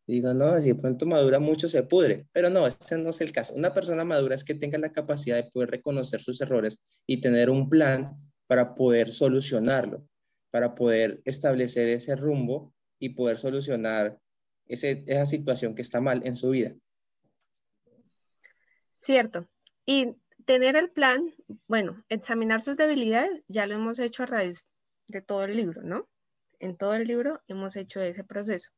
digo, 0.06 0.34
no, 0.36 0.60
si 0.62 0.70
de 0.70 0.76
pronto 0.76 1.06
madura 1.08 1.40
mucho 1.40 1.68
se 1.68 1.84
pudre, 1.84 2.28
pero 2.32 2.50
no, 2.52 2.68
ese 2.68 2.98
no 2.98 3.10
es 3.10 3.22
el 3.22 3.32
caso. 3.32 3.54
Una 3.56 3.74
persona 3.74 4.04
madura 4.06 4.36
es 4.36 4.44
que 4.44 4.56
tenga 4.56 4.78
la 4.78 4.92
capacidad 4.92 5.38
de 5.38 5.50
poder 5.52 5.72
reconocer 5.72 6.22
sus 6.22 6.40
errores 6.42 6.78
y 7.08 7.22
tener 7.22 7.50
un 7.50 7.70
plan 7.70 8.16
para 8.46 8.76
poder 8.76 9.12
solucionarlo, 9.12 10.08
para 10.52 10.76
poder 10.76 11.22
establecer 11.26 11.90
ese 11.90 12.16
rumbo 12.16 12.74
y 13.00 13.10
poder 13.10 13.40
solucionar 13.40 14.20
esa 14.74 15.26
situación 15.26 15.76
que 15.76 15.82
está 15.82 16.02
mal 16.02 16.22
en 16.26 16.36
su 16.36 16.50
vida. 16.50 16.74
Cierto. 19.00 19.48
Y 19.86 20.16
tener 20.46 20.76
el 20.76 20.90
plan, 20.90 21.34
bueno, 21.68 22.04
examinar 22.10 22.62
sus 22.62 22.78
debilidades, 22.78 23.44
ya 23.48 23.66
lo 23.66 23.76
hemos 23.76 24.00
hecho 24.00 24.24
a 24.24 24.28
raíz 24.28 24.66
de 25.08 25.22
todo 25.22 25.44
el 25.44 25.58
libro, 25.58 25.82
¿no? 25.82 26.08
En 26.60 26.78
todo 26.78 26.94
el 26.94 27.04
libro 27.04 27.42
hemos 27.48 27.76
hecho 27.76 28.02
ese 28.02 28.24
proceso. 28.24 28.72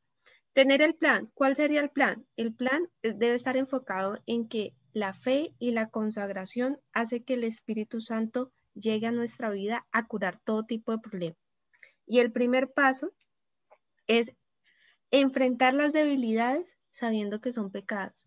Tener 0.54 0.82
el 0.82 0.96
plan, 0.96 1.30
¿cuál 1.34 1.56
sería 1.56 1.82
el 1.82 1.90
plan? 1.90 2.26
El 2.38 2.54
plan 2.54 2.90
debe 3.02 3.36
estar 3.36 3.58
enfocado 3.58 4.18
en 4.26 4.48
que 4.48 4.74
la 4.94 5.14
fe 5.14 5.54
y 5.60 5.72
la 5.72 5.90
consagración 5.90 6.80
hace 6.94 7.24
que 7.24 7.34
el 7.34 7.44
Espíritu 7.44 8.00
Santo 8.00 8.52
llegue 8.74 9.08
a 9.08 9.12
nuestra 9.12 9.50
vida 9.50 9.86
a 9.92 10.08
curar 10.08 10.40
todo 10.44 10.66
tipo 10.66 10.92
de 10.92 11.00
problemas. 11.00 11.38
Y 12.08 12.20
el 12.20 12.32
primer 12.32 12.72
paso 12.72 13.12
es 14.08 14.34
enfrentar 15.12 15.74
las 15.74 15.94
debilidades 15.94 16.78
sabiendo 16.92 17.42
que 17.42 17.52
son 17.52 17.72
pecados 17.72 18.26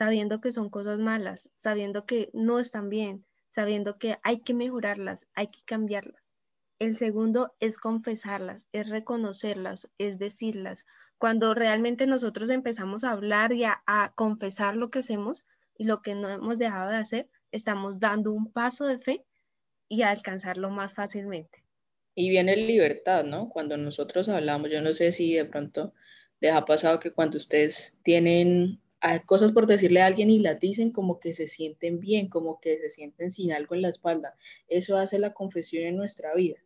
sabiendo 0.00 0.40
que 0.40 0.50
son 0.50 0.70
cosas 0.70 0.98
malas, 0.98 1.50
sabiendo 1.56 2.06
que 2.06 2.30
no 2.32 2.58
están 2.58 2.88
bien, 2.88 3.26
sabiendo 3.50 3.98
que 3.98 4.18
hay 4.22 4.40
que 4.40 4.54
mejorarlas, 4.54 5.26
hay 5.34 5.46
que 5.46 5.62
cambiarlas. 5.66 6.22
El 6.78 6.96
segundo 6.96 7.52
es 7.60 7.78
confesarlas, 7.78 8.66
es 8.72 8.88
reconocerlas, 8.88 9.90
es 9.98 10.18
decirlas. 10.18 10.86
Cuando 11.18 11.52
realmente 11.52 12.06
nosotros 12.06 12.48
empezamos 12.48 13.04
a 13.04 13.10
hablar 13.10 13.52
y 13.52 13.64
a, 13.64 13.82
confesar 14.14 14.74
lo 14.74 14.88
que 14.88 15.00
hacemos 15.00 15.44
y 15.76 15.84
lo 15.84 16.00
que 16.00 16.14
no 16.14 16.30
hemos 16.30 16.58
dejado 16.58 16.88
de 16.88 16.96
hacer, 16.96 17.28
estamos 17.52 18.00
dando 18.00 18.32
un 18.32 18.50
paso 18.50 18.86
de 18.86 18.96
fe 18.96 19.26
y 19.86 20.00
a 20.00 20.12
alcanzarlo 20.12 20.70
más 20.70 20.94
fácilmente. 20.94 21.62
Y 22.20 22.28
viene 22.28 22.54
libertad, 22.54 23.24
¿no? 23.24 23.48
Cuando 23.48 23.78
nosotros 23.78 24.28
hablamos, 24.28 24.70
yo 24.70 24.82
no 24.82 24.92
sé 24.92 25.10
si 25.10 25.32
de 25.32 25.46
pronto 25.46 25.94
les 26.40 26.52
ha 26.52 26.66
pasado 26.66 27.00
que 27.00 27.12
cuando 27.12 27.38
ustedes 27.38 27.96
tienen 28.02 28.78
cosas 29.24 29.52
por 29.52 29.66
decirle 29.66 30.02
a 30.02 30.06
alguien 30.06 30.28
y 30.28 30.38
las 30.38 30.60
dicen 30.60 30.92
como 30.92 31.18
que 31.18 31.32
se 31.32 31.48
sienten 31.48 31.98
bien, 31.98 32.28
como 32.28 32.60
que 32.60 32.78
se 32.78 32.90
sienten 32.90 33.32
sin 33.32 33.52
algo 33.52 33.74
en 33.74 33.80
la 33.80 33.88
espalda. 33.88 34.34
Eso 34.68 34.98
hace 34.98 35.18
la 35.18 35.32
confesión 35.32 35.84
en 35.84 35.96
nuestra 35.96 36.34
vida. 36.34 36.58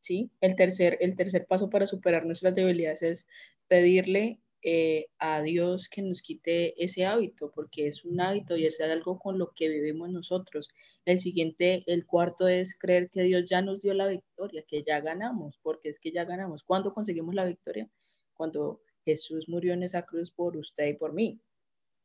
¿sí? 0.00 0.32
El, 0.40 0.56
tercer, 0.56 0.98
el 1.00 1.14
tercer 1.14 1.46
paso 1.46 1.70
para 1.70 1.86
superar 1.86 2.26
nuestras 2.26 2.56
debilidades 2.56 3.02
es 3.02 3.28
pedirle 3.68 4.40
eh, 4.62 5.06
a 5.18 5.42
Dios 5.42 5.88
que 5.88 6.02
nos 6.02 6.22
quite 6.22 6.82
ese 6.82 7.06
hábito, 7.06 7.50
porque 7.50 7.88
es 7.88 8.04
un 8.04 8.20
hábito 8.20 8.56
y 8.56 8.66
es 8.66 8.80
algo 8.80 9.18
con 9.18 9.38
lo 9.38 9.52
que 9.52 9.68
vivimos 9.68 10.10
nosotros. 10.10 10.68
El 11.04 11.18
siguiente, 11.18 11.82
el 11.86 12.06
cuarto 12.06 12.48
es 12.48 12.78
creer 12.78 13.10
que 13.10 13.22
Dios 13.22 13.48
ya 13.48 13.62
nos 13.62 13.80
dio 13.82 13.94
la 13.94 14.06
victoria, 14.08 14.64
que 14.68 14.82
ya 14.82 15.00
ganamos, 15.00 15.58
porque 15.62 15.88
es 15.88 15.98
que 15.98 16.12
ya 16.12 16.24
ganamos. 16.24 16.62
¿Cuándo 16.62 16.92
conseguimos 16.92 17.34
la 17.34 17.44
victoria? 17.46 17.88
Cuando 18.34 18.82
Jesús 19.04 19.48
murió 19.48 19.72
en 19.72 19.82
esa 19.82 20.02
cruz 20.02 20.30
por 20.30 20.56
usted 20.56 20.88
y 20.88 20.94
por 20.94 21.12
mí. 21.12 21.40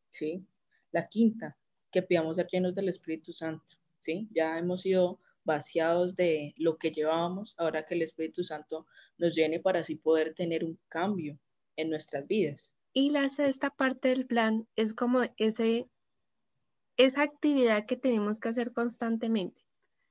¿sí? 0.09 0.45
La 0.91 1.07
quinta, 1.07 1.57
que 1.91 2.01
pidamos 2.01 2.37
ser 2.37 2.47
llenos 2.47 2.73
del 2.75 2.89
Espíritu 2.89 3.33
Santo, 3.33 3.75
¿sí? 3.99 4.27
Ya 4.31 4.57
hemos 4.57 4.81
sido 4.81 5.19
vaciados 5.43 6.15
de 6.15 6.53
lo 6.57 6.77
que 6.77 6.91
llevábamos, 6.91 7.53
ahora 7.57 7.85
que 7.85 7.95
el 7.95 8.01
Espíritu 8.01 8.43
Santo 8.43 8.87
nos 9.17 9.35
llene 9.35 9.59
para 9.59 9.81
así 9.81 9.95
poder 9.95 10.33
tener 10.33 10.63
un 10.63 10.79
cambio 10.87 11.37
en 11.77 11.89
nuestras 11.89 12.27
vidas. 12.27 12.73
Y 12.93 13.09
la 13.09 13.27
sexta 13.29 13.69
parte 13.69 14.09
del 14.09 14.25
plan 14.25 14.67
es 14.75 14.93
como 14.93 15.21
ese, 15.37 15.89
esa 16.97 17.23
actividad 17.23 17.85
que 17.85 17.97
tenemos 17.97 18.39
que 18.39 18.49
hacer 18.49 18.71
constantemente, 18.71 19.65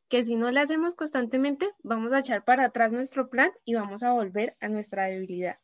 que 0.08 0.22
si 0.22 0.36
no 0.36 0.50
la 0.50 0.62
hacemos 0.62 0.94
constantemente, 0.94 1.70
vamos 1.82 2.12
a 2.12 2.18
echar 2.18 2.44
para 2.44 2.66
atrás 2.66 2.92
nuestro 2.92 3.30
plan 3.30 3.50
y 3.64 3.74
vamos 3.74 4.02
a 4.02 4.12
volver 4.12 4.56
a 4.60 4.68
nuestra 4.68 5.04
debilidad. 5.04 5.58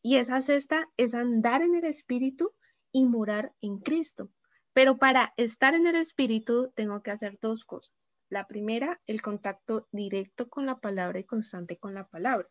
Y 0.00 0.16
esa 0.16 0.42
sexta 0.42 0.88
es 0.96 1.14
andar 1.14 1.62
en 1.62 1.74
el 1.74 1.84
Espíritu 1.84 2.52
y 2.92 3.04
morar 3.04 3.52
en 3.60 3.78
Cristo. 3.78 4.30
Pero 4.72 4.98
para 4.98 5.32
estar 5.36 5.74
en 5.74 5.86
el 5.86 5.96
Espíritu 5.96 6.72
tengo 6.74 7.02
que 7.02 7.10
hacer 7.10 7.38
dos 7.40 7.64
cosas. 7.64 7.94
La 8.28 8.46
primera, 8.46 9.00
el 9.06 9.22
contacto 9.22 9.86
directo 9.92 10.48
con 10.48 10.66
la 10.66 10.80
palabra 10.80 11.20
y 11.20 11.24
constante 11.24 11.78
con 11.78 11.94
la 11.94 12.08
palabra. 12.08 12.48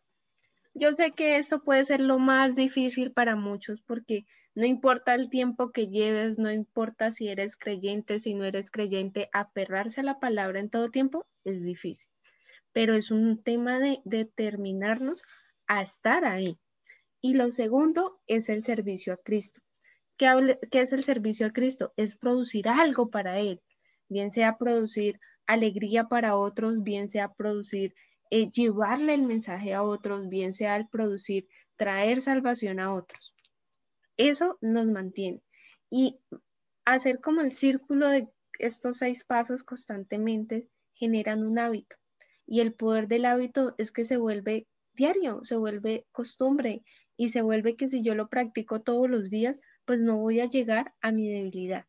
Yo 0.76 0.90
sé 0.92 1.12
que 1.12 1.36
esto 1.36 1.62
puede 1.62 1.84
ser 1.84 2.00
lo 2.00 2.18
más 2.18 2.56
difícil 2.56 3.12
para 3.12 3.36
muchos 3.36 3.80
porque 3.82 4.26
no 4.56 4.66
importa 4.66 5.14
el 5.14 5.30
tiempo 5.30 5.70
que 5.70 5.86
lleves, 5.86 6.36
no 6.38 6.50
importa 6.50 7.12
si 7.12 7.28
eres 7.28 7.56
creyente, 7.56 8.18
si 8.18 8.34
no 8.34 8.44
eres 8.44 8.72
creyente, 8.72 9.28
aferrarse 9.32 10.00
a 10.00 10.04
la 10.04 10.18
palabra 10.18 10.58
en 10.58 10.70
todo 10.70 10.90
tiempo 10.90 11.26
es 11.44 11.62
difícil. 11.62 12.08
Pero 12.72 12.94
es 12.94 13.12
un 13.12 13.40
tema 13.40 13.78
de 13.78 14.00
determinarnos 14.04 15.22
a 15.68 15.80
estar 15.80 16.24
ahí. 16.24 16.58
Y 17.20 17.34
lo 17.34 17.52
segundo 17.52 18.20
es 18.26 18.48
el 18.48 18.62
servicio 18.62 19.12
a 19.12 19.16
Cristo. 19.16 19.60
¿Qué, 20.16 20.58
es 20.72 20.92
el 20.92 21.04
servicio 21.04 21.46
a 21.46 21.52
Cristo? 21.52 21.92
Es 21.96 22.16
producir 22.16 22.68
algo 22.68 23.10
para 23.10 23.38
Él, 23.38 23.62
bien 24.08 24.30
sea 24.30 24.58
producir 24.58 25.20
alegría 25.46 26.04
para 26.04 26.36
otros, 26.36 26.82
bien 26.82 27.08
sea 27.08 27.32
producir, 27.32 27.94
eh, 28.30 28.50
llevarle 28.50 29.14
el 29.14 29.22
mensaje 29.22 29.74
a 29.74 29.82
otros, 29.82 30.28
bien 30.28 30.52
sea 30.52 30.76
el 30.76 30.88
producir, 30.88 31.46
traer 31.76 32.22
salvación 32.22 32.80
a 32.80 32.94
otros. 32.94 33.34
Eso 34.16 34.58
nos 34.60 34.86
mantiene. 34.86 35.42
Y 35.90 36.18
hacer 36.84 37.20
como 37.20 37.40
el 37.40 37.50
círculo 37.50 38.08
de 38.08 38.28
estos 38.58 38.98
seis 38.98 39.24
pasos 39.24 39.62
constantemente 39.62 40.68
generan 40.94 41.44
un 41.44 41.58
hábito. 41.58 41.96
Y 42.46 42.60
el 42.60 42.74
poder 42.74 43.08
del 43.08 43.24
hábito 43.24 43.74
es 43.78 43.90
que 43.90 44.04
se 44.04 44.16
vuelve 44.16 44.66
diario, 44.94 45.40
se 45.42 45.56
vuelve 45.56 46.06
costumbre 46.12 46.82
y 47.16 47.30
se 47.30 47.42
vuelve 47.42 47.76
que 47.76 47.88
si 47.88 48.02
yo 48.02 48.14
lo 48.14 48.28
practico 48.28 48.80
todos 48.82 49.08
los 49.08 49.30
días, 49.30 49.58
pues 49.84 50.00
no 50.00 50.18
voy 50.18 50.40
a 50.40 50.46
llegar 50.46 50.94
a 51.00 51.12
mi 51.12 51.28
debilidad. 51.28 51.86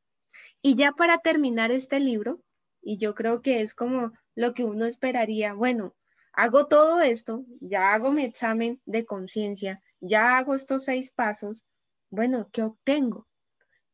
Y 0.62 0.76
ya 0.76 0.92
para 0.94 1.20
terminar 1.20 1.72
este 1.72 2.00
libro, 2.00 2.42
y 2.82 2.98
yo 2.98 3.16
creo 3.16 3.42
que 3.42 3.62
es 3.62 3.74
como 3.74 4.14
lo 4.36 4.54
que 4.54 4.64
uno 4.64 4.86
esperaría, 4.86 5.54
bueno, 5.54 5.96
hago 6.36 6.68
todo 6.68 7.02
esto, 7.02 7.46
ya 7.62 7.94
hago 7.94 8.12
mi 8.12 8.24
examen 8.24 8.82
de 8.86 9.06
conciencia, 9.06 9.82
ya 10.00 10.38
hago 10.38 10.54
estos 10.54 10.86
seis 10.86 11.12
pasos, 11.12 11.64
bueno, 12.10 12.50
¿qué 12.52 12.64
obtengo? 12.64 13.28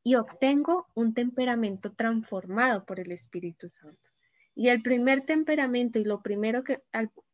Y 0.04 0.16
obtengo 0.16 0.88
un 0.96 1.14
temperamento 1.14 1.94
transformado 1.94 2.86
por 2.86 3.00
el 3.00 3.12
Espíritu 3.12 3.70
Santo. 3.70 4.10
Y 4.56 4.70
el 4.70 4.82
primer 4.82 5.26
temperamento 5.26 6.00
y 6.00 6.04
lo 6.04 6.22
primero 6.22 6.64
que, 6.64 6.82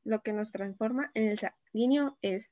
lo 0.04 0.22
que 0.22 0.34
nos 0.34 0.52
transforma 0.52 1.10
en 1.14 1.30
el 1.30 1.40
sanguíneo 1.40 2.18
es 2.22 2.52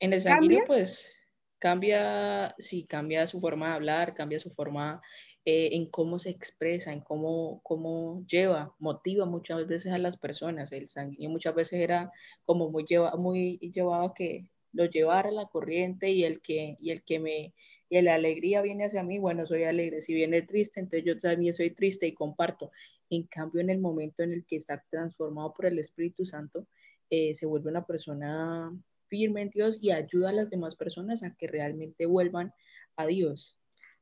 En 0.00 0.12
el 0.12 0.20
sanguíneo, 0.20 0.64
pues 0.66 1.18
cambia, 1.58 2.54
sí, 2.58 2.86
cambia 2.86 3.26
su 3.26 3.40
forma 3.40 3.68
de 3.68 3.74
hablar, 3.74 4.14
cambia 4.14 4.40
su 4.40 4.50
forma 4.50 5.02
eh, 5.50 5.70
en 5.72 5.86
cómo 5.86 6.18
se 6.18 6.28
expresa, 6.28 6.92
en 6.92 7.00
cómo, 7.00 7.62
cómo 7.62 8.22
lleva, 8.26 8.74
motiva 8.78 9.24
muchas 9.24 9.66
veces 9.66 9.92
a 9.92 9.98
las 9.98 10.18
personas. 10.18 10.72
El 10.72 10.88
sanguíneo 10.90 11.30
muchas 11.30 11.54
veces 11.54 11.80
era 11.80 12.12
como 12.44 12.70
muy, 12.70 12.84
lleva, 12.84 13.16
muy 13.16 13.56
llevado 13.58 14.12
que 14.12 14.50
lo 14.72 14.84
llevara 14.84 15.30
la 15.30 15.46
corriente 15.46 16.10
y 16.10 16.24
el 16.24 16.42
que, 16.42 16.76
y 16.78 16.90
el 16.90 17.02
que 17.02 17.18
me, 17.18 17.54
y 17.88 18.02
la 18.02 18.16
alegría 18.16 18.60
viene 18.60 18.84
hacia 18.84 19.02
mí, 19.02 19.18
bueno, 19.18 19.46
soy 19.46 19.64
alegre. 19.64 20.02
Si 20.02 20.12
viene 20.12 20.42
triste, 20.42 20.80
entonces 20.80 21.06
yo 21.06 21.16
también 21.16 21.54
soy 21.54 21.70
triste 21.70 22.06
y 22.06 22.12
comparto. 22.12 22.70
En 23.08 23.22
cambio, 23.22 23.62
en 23.62 23.70
el 23.70 23.78
momento 23.78 24.22
en 24.22 24.34
el 24.34 24.44
que 24.44 24.56
está 24.56 24.84
transformado 24.90 25.54
por 25.54 25.64
el 25.64 25.78
Espíritu 25.78 26.26
Santo, 26.26 26.66
eh, 27.08 27.34
se 27.34 27.46
vuelve 27.46 27.70
una 27.70 27.86
persona 27.86 28.70
firme 29.06 29.40
en 29.40 29.48
Dios 29.48 29.82
y 29.82 29.92
ayuda 29.92 30.28
a 30.28 30.32
las 30.32 30.50
demás 30.50 30.76
personas 30.76 31.22
a 31.22 31.34
que 31.34 31.46
realmente 31.46 32.04
vuelvan 32.04 32.52
a 32.96 33.06
Dios. 33.06 33.57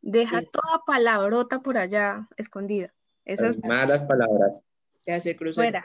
Deja 0.09 0.40
toda 0.40 0.85
palabrota 0.87 1.62
por 1.62 1.77
allá 1.77 2.29
escondida. 2.37 2.95
Esas 3.25 3.59
malas 3.59 4.05
palabras. 4.05 4.64
Fuera. 5.53 5.85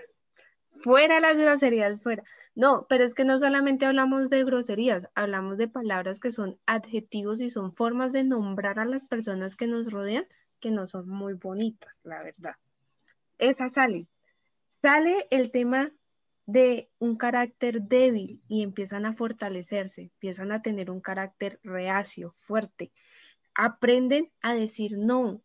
Fuera 0.84 1.20
las 1.20 1.38
groserías, 1.38 2.00
fuera. 2.04 2.24
No, 2.54 2.86
pero 2.88 3.04
es 3.04 3.16
que 3.16 3.26
no 3.26 3.40
solamente 3.40 3.88
hablamos 3.88 4.30
de 4.30 4.44
groserías, 4.44 5.10
hablamos 5.16 5.58
de 5.58 5.68
palabras 5.68 6.20
que 6.20 6.30
son 6.30 6.60
adjetivos 6.68 7.42
y 7.42 7.50
son 7.50 7.74
formas 7.74 8.14
de 8.14 8.24
nombrar 8.24 8.78
a 8.78 8.86
las 8.86 9.08
personas 9.08 9.56
que 9.56 9.66
nos 9.66 9.92
rodean 9.92 10.28
que 10.60 10.70
no 10.70 10.86
son 10.86 11.10
muy 11.10 11.34
bonitas, 11.34 12.00
la 12.04 12.22
verdad. 12.22 12.56
Esa 13.40 13.70
sale. 13.70 14.06
Sale 14.70 15.26
el 15.32 15.50
tema 15.50 15.92
de 16.46 16.92
un 17.00 17.16
carácter 17.16 17.82
débil 17.82 18.40
y 18.48 18.62
empiezan 18.62 19.08
a 19.08 19.14
fortalecerse, 19.14 20.04
empiezan 20.04 20.52
a 20.52 20.62
tener 20.62 20.92
un 20.92 21.02
carácter 21.02 21.60
reacio, 21.64 22.36
fuerte. 22.38 22.92
Aprenden 23.56 24.32
a 24.42 24.54
decir 24.54 24.98
no. 24.98 25.42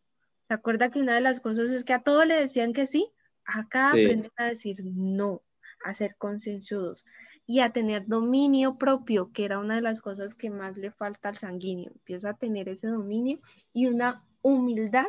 ¿Se 0.48 0.54
acuerda 0.54 0.90
que 0.90 1.00
una 1.00 1.14
de 1.14 1.20
las 1.20 1.40
cosas 1.40 1.70
es 1.72 1.84
que 1.84 1.92
a 1.92 2.02
todos 2.02 2.26
le 2.26 2.34
decían 2.34 2.72
que 2.72 2.86
sí? 2.86 3.10
Acá 3.44 3.90
aprenden 3.90 4.30
a 4.36 4.44
decir 4.44 4.76
no 4.84 5.42
a 5.84 5.94
ser 5.94 6.16
concienzudos 6.16 7.04
y 7.46 7.60
a 7.60 7.70
tener 7.70 8.06
dominio 8.06 8.76
propio, 8.76 9.30
que 9.32 9.44
era 9.44 9.58
una 9.58 9.76
de 9.76 9.80
las 9.80 10.00
cosas 10.00 10.34
que 10.34 10.50
más 10.50 10.76
le 10.76 10.90
falta 10.90 11.28
al 11.28 11.36
sanguíneo. 11.36 11.92
Empieza 11.92 12.30
a 12.30 12.36
tener 12.36 12.68
ese 12.68 12.88
dominio 12.88 13.40
y 13.72 13.86
una 13.86 14.24
humildad 14.42 15.06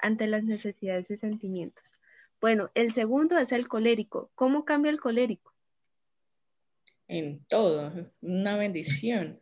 ante 0.00 0.26
las 0.26 0.44
necesidades 0.44 1.10
y 1.10 1.16
sentimientos. 1.16 1.96
Bueno, 2.40 2.70
el 2.74 2.92
segundo 2.92 3.38
es 3.38 3.52
el 3.52 3.68
colérico. 3.68 4.30
¿Cómo 4.34 4.64
cambia 4.64 4.90
el 4.90 5.00
colérico? 5.00 5.54
En 7.08 7.44
todo, 7.46 7.92
una 8.20 8.56
bendición. 8.56 9.40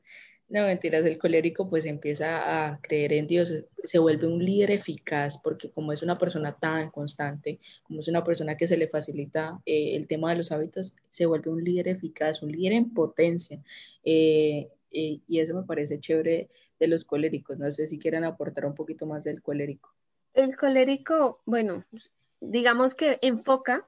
No, 0.50 0.66
mentiras, 0.66 1.06
el 1.06 1.16
colérico 1.16 1.70
pues 1.70 1.84
empieza 1.84 2.72
a 2.72 2.80
creer 2.80 3.12
en 3.12 3.28
Dios, 3.28 3.52
se 3.84 3.98
vuelve 4.00 4.26
un 4.26 4.44
líder 4.44 4.72
eficaz 4.72 5.38
porque 5.38 5.70
como 5.70 5.92
es 5.92 6.02
una 6.02 6.18
persona 6.18 6.56
tan 6.58 6.90
constante, 6.90 7.60
como 7.84 8.00
es 8.00 8.08
una 8.08 8.24
persona 8.24 8.56
que 8.56 8.66
se 8.66 8.76
le 8.76 8.88
facilita 8.88 9.60
eh, 9.64 9.94
el 9.94 10.08
tema 10.08 10.30
de 10.30 10.38
los 10.38 10.50
hábitos, 10.50 10.96
se 11.08 11.24
vuelve 11.26 11.52
un 11.52 11.62
líder 11.62 11.86
eficaz, 11.86 12.42
un 12.42 12.50
líder 12.50 12.72
en 12.72 12.92
potencia. 12.92 13.62
Eh, 14.02 14.68
eh, 14.90 15.20
y 15.24 15.38
eso 15.38 15.54
me 15.54 15.62
parece 15.62 16.00
chévere 16.00 16.50
de 16.80 16.86
los 16.88 17.04
coléricos. 17.04 17.56
No 17.56 17.70
sé 17.70 17.86
si 17.86 18.00
quieren 18.00 18.24
aportar 18.24 18.66
un 18.66 18.74
poquito 18.74 19.06
más 19.06 19.22
del 19.22 19.42
colérico. 19.42 19.94
El 20.34 20.56
colérico, 20.56 21.42
bueno, 21.46 21.84
digamos 22.40 22.96
que 22.96 23.20
enfoca 23.22 23.86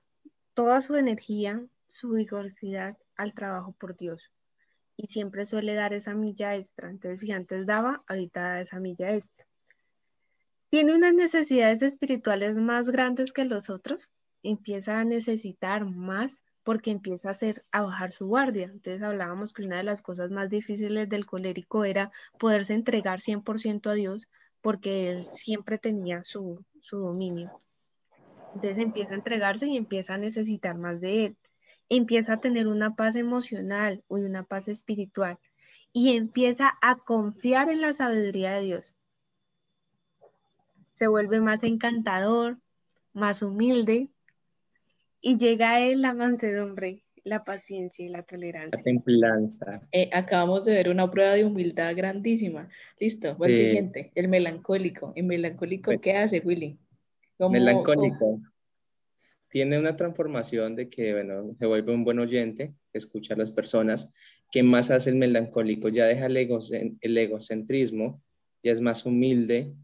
toda 0.54 0.80
su 0.80 0.94
energía, 0.94 1.60
su 1.88 2.10
vigorosidad 2.10 2.96
al 3.16 3.34
trabajo 3.34 3.74
por 3.80 3.96
Dios 3.96 4.30
y 4.96 5.06
siempre 5.06 5.46
suele 5.46 5.74
dar 5.74 5.92
esa 5.92 6.14
milla 6.14 6.54
extra. 6.54 6.90
Entonces, 6.90 7.20
si 7.20 7.32
antes 7.32 7.66
daba, 7.66 8.00
ahorita 8.06 8.40
da 8.40 8.60
esa 8.60 8.80
milla 8.80 9.14
extra. 9.14 9.46
Tiene 10.70 10.94
unas 10.94 11.14
necesidades 11.14 11.82
espirituales 11.82 12.56
más 12.56 12.88
grandes 12.90 13.32
que 13.32 13.44
los 13.44 13.68
otros, 13.68 14.10
empieza 14.42 14.98
a 14.98 15.04
necesitar 15.04 15.84
más 15.84 16.42
porque 16.62 16.90
empieza 16.90 17.28
a 17.28 17.32
hacer 17.32 17.64
a 17.72 17.82
bajar 17.82 18.12
su 18.12 18.26
guardia. 18.26 18.66
Entonces 18.66 19.02
hablábamos 19.02 19.52
que 19.52 19.64
una 19.64 19.78
de 19.78 19.82
las 19.82 20.02
cosas 20.02 20.30
más 20.30 20.48
difíciles 20.48 21.08
del 21.08 21.26
colérico 21.26 21.84
era 21.84 22.10
poderse 22.38 22.74
entregar 22.74 23.20
100% 23.20 23.90
a 23.90 23.94
Dios 23.94 24.28
porque 24.60 25.10
él 25.10 25.26
siempre 25.26 25.76
tenía 25.76 26.22
su, 26.22 26.64
su 26.80 26.98
dominio. 26.98 27.50
Entonces 28.54 28.78
empieza 28.78 29.12
a 29.12 29.16
entregarse 29.16 29.66
y 29.66 29.76
empieza 29.76 30.14
a 30.14 30.18
necesitar 30.18 30.78
más 30.78 31.00
de 31.00 31.26
él 31.26 31.36
empieza 31.96 32.34
a 32.34 32.40
tener 32.40 32.66
una 32.66 32.94
paz 32.96 33.16
emocional 33.16 34.02
y 34.08 34.14
una 34.14 34.44
paz 34.44 34.68
espiritual 34.68 35.38
y 35.92 36.16
empieza 36.16 36.72
a 36.80 36.96
confiar 36.96 37.68
en 37.70 37.80
la 37.80 37.92
sabiduría 37.92 38.52
de 38.54 38.62
Dios. 38.62 38.94
Se 40.94 41.06
vuelve 41.06 41.40
más 41.40 41.62
encantador, 41.64 42.58
más 43.12 43.42
humilde 43.42 44.08
y 45.20 45.36
llega 45.36 45.72
a 45.72 45.80
él 45.80 46.00
la 46.00 46.14
mansedumbre, 46.14 47.04
la 47.24 47.44
paciencia 47.44 48.06
y 48.06 48.08
la 48.08 48.22
tolerancia. 48.22 48.78
La 48.78 48.82
templanza. 48.82 49.86
Eh, 49.92 50.08
acabamos 50.12 50.64
de 50.64 50.72
ver 50.72 50.88
una 50.88 51.10
prueba 51.10 51.34
de 51.34 51.44
humildad 51.44 51.94
grandísima. 51.94 52.68
Listo, 52.98 53.34
el 53.38 53.54
siguiente, 53.54 54.12
el 54.14 54.28
melancólico. 54.28 55.12
¿El 55.14 55.24
melancólico 55.24 55.92
qué 56.00 56.16
hace, 56.16 56.40
Willy? 56.44 56.78
melancólico 57.38 58.40
tiene 59.52 59.78
una 59.78 59.98
transformación 59.98 60.76
de 60.76 60.88
que, 60.88 61.12
bueno, 61.12 61.54
se 61.58 61.66
vuelve 61.66 61.92
un 61.92 62.04
buen 62.04 62.18
oyente, 62.18 62.74
escucha 62.94 63.34
a 63.34 63.36
las 63.36 63.50
personas. 63.50 64.10
¿Qué 64.50 64.62
más 64.62 64.90
hace 64.90 65.10
el 65.10 65.16
melancólico? 65.16 65.90
Ya 65.90 66.06
deja 66.06 66.24
el, 66.24 66.96
el 66.98 67.18
egocentrismo, 67.18 68.22
ya 68.62 68.72
es 68.72 68.80
más 68.80 69.04
humilde, 69.04 69.74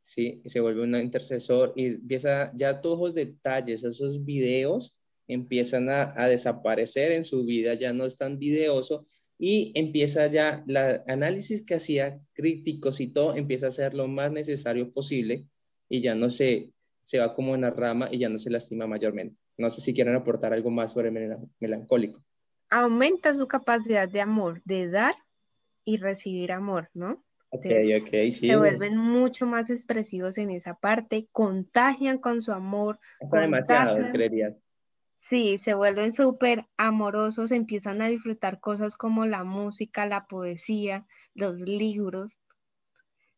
¿sí? 0.00 0.40
Y 0.44 0.48
se 0.48 0.60
vuelve 0.60 0.84
un 0.84 0.94
intercesor 0.94 1.72
y 1.74 1.86
empieza, 1.86 2.52
ya 2.54 2.80
todos 2.80 3.00
los 3.00 3.14
detalles, 3.14 3.82
esos 3.82 4.24
videos 4.24 4.96
empiezan 5.26 5.88
a, 5.88 6.12
a 6.14 6.28
desaparecer 6.28 7.10
en 7.10 7.24
su 7.24 7.44
vida, 7.44 7.74
ya 7.74 7.92
no 7.92 8.04
es 8.04 8.16
tan 8.16 8.38
videoso 8.38 9.02
y 9.40 9.72
empieza 9.74 10.28
ya, 10.28 10.64
el 10.68 10.76
análisis 11.08 11.62
que 11.62 11.74
hacía 11.74 12.20
críticos 12.32 13.00
y 13.00 13.08
todo, 13.08 13.34
empieza 13.34 13.66
a 13.66 13.72
ser 13.72 13.92
lo 13.92 14.06
más 14.06 14.30
necesario 14.30 14.92
posible 14.92 15.48
y 15.88 16.00
ya 16.00 16.14
no 16.14 16.30
se 16.30 16.70
se 17.06 17.20
va 17.20 17.32
como 17.34 17.54
en 17.54 17.60
la 17.60 17.70
rama 17.70 18.08
y 18.10 18.18
ya 18.18 18.28
no 18.28 18.36
se 18.36 18.50
lastima 18.50 18.88
mayormente. 18.88 19.40
No 19.56 19.70
sé 19.70 19.80
si 19.80 19.94
quieren 19.94 20.16
aportar 20.16 20.52
algo 20.52 20.70
más 20.70 20.92
sobre 20.92 21.12
melancólico. 21.60 22.20
Aumenta 22.68 23.32
su 23.32 23.46
capacidad 23.46 24.08
de 24.08 24.20
amor, 24.20 24.60
de 24.64 24.90
dar 24.90 25.14
y 25.84 25.98
recibir 25.98 26.50
amor, 26.50 26.90
¿no? 26.94 27.24
Ok, 27.50 27.66
ok, 28.00 28.08
sí. 28.08 28.48
Se 28.48 28.56
vuelven 28.56 28.96
mucho 28.96 29.46
más 29.46 29.70
expresivos 29.70 30.36
en 30.36 30.50
esa 30.50 30.74
parte, 30.74 31.28
contagian 31.30 32.18
con 32.18 32.42
su 32.42 32.50
amor. 32.50 32.98
demasiado, 33.30 34.10
creería. 34.10 34.56
Sí, 35.20 35.58
se 35.58 35.74
vuelven 35.74 36.12
súper 36.12 36.66
amorosos, 36.76 37.52
empiezan 37.52 38.02
a 38.02 38.08
disfrutar 38.08 38.58
cosas 38.58 38.96
como 38.96 39.26
la 39.26 39.44
música, 39.44 40.06
la 40.06 40.26
poesía, 40.26 41.06
los 41.34 41.60
libros. 41.60 42.36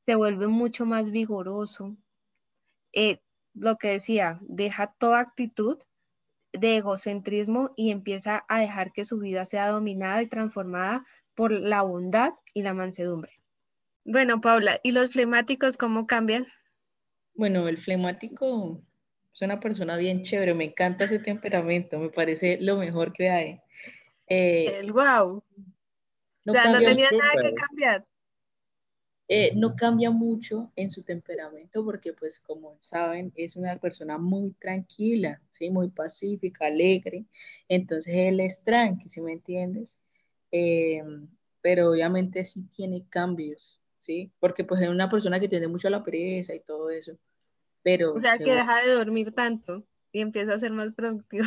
Se 0.07 0.15
vuelve 0.15 0.47
mucho 0.47 0.87
más 0.87 1.11
vigoroso. 1.11 1.99
Eh, 2.95 3.21
lo 3.61 3.77
que 3.77 3.89
decía, 3.89 4.39
deja 4.43 4.95
toda 4.99 5.21
actitud 5.21 5.79
de 6.53 6.79
egocentrismo 6.79 7.73
y 7.77 7.91
empieza 7.91 8.45
a 8.49 8.61
dejar 8.61 8.93
que 8.93 9.05
su 9.05 9.19
vida 9.19 9.45
sea 9.45 9.69
dominada 9.69 10.23
y 10.23 10.29
transformada 10.29 11.05
por 11.35 11.53
la 11.53 11.83
bondad 11.83 12.33
y 12.55 12.63
la 12.63 12.75
mansedumbre. 12.75 13.33
Bueno, 14.05 14.41
Paula, 14.41 14.81
¿y 14.83 14.93
los 14.93 15.13
flemáticos 15.13 15.77
cómo 15.77 16.07
cambian? 16.07 16.47
Bueno, 17.35 17.69
el 17.69 17.79
flemático 17.79 18.81
es 19.33 19.43
una 19.43 19.61
persona 19.61 19.97
bien 19.97 20.23
chévere, 20.23 20.55
me 20.55 20.65
encanta 20.65 21.05
ese 21.05 21.19
temperamento, 21.19 21.99
me 21.99 22.09
parece 22.09 22.59
lo 22.61 22.77
mejor 22.77 23.13
que 23.13 23.31
hay. 23.31 23.61
Eh, 24.27 24.79
el 24.81 24.93
wow. 24.93 25.45
o 26.47 26.51
sea, 26.51 26.73
no 26.73 26.79
tenía 26.79 27.11
nada 27.11 27.33
que 27.41 27.55
cambiar. 27.55 28.07
Eh, 29.31 29.53
no 29.55 29.77
cambia 29.77 30.11
mucho 30.11 30.73
en 30.75 30.91
su 30.91 31.03
temperamento 31.03 31.85
porque 31.85 32.15
pues 32.15 32.41
como 32.41 32.79
saben 32.81 33.31
es 33.37 33.57
una 33.57 33.77
persona 33.77 34.17
muy 34.17 34.53
tranquila, 34.53 35.43
¿sí? 35.51 35.69
muy 35.69 35.91
pacífica, 35.91 36.65
alegre, 36.65 37.27
entonces 37.69 38.15
él 38.15 38.41
es 38.41 38.63
tranqui, 38.65 39.11
¿sí 39.11 39.21
me 39.21 39.33
entiendes? 39.33 40.01
Eh, 40.51 41.03
pero 41.61 41.91
obviamente 41.91 42.43
sí 42.43 42.63
tiene 42.75 43.05
cambios, 43.11 43.83
¿sí? 43.99 44.33
Porque 44.41 44.65
pues 44.65 44.81
es 44.81 44.89
una 44.89 45.11
persona 45.11 45.39
que 45.39 45.49
tiene 45.49 45.69
mucho 45.69 45.91
la 45.91 46.03
pereza 46.03 46.55
y 46.55 46.61
todo 46.61 46.89
eso. 46.89 47.19
Pero 47.83 48.15
o 48.15 48.19
sea 48.19 48.39
que 48.39 48.45
deja 48.45 48.83
de 48.83 48.93
dormir 48.93 49.33
tanto 49.33 49.85
y 50.11 50.23
empieza 50.23 50.55
a 50.55 50.59
ser 50.59 50.73
más 50.73 50.95
productivo. 50.95 51.45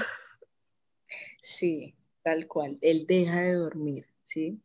Sí, 1.42 1.96
tal 2.22 2.48
cual, 2.48 2.78
él 2.82 3.06
deja 3.08 3.42
de 3.42 3.54
dormir, 3.54 4.06
¿sí? 4.22 4.62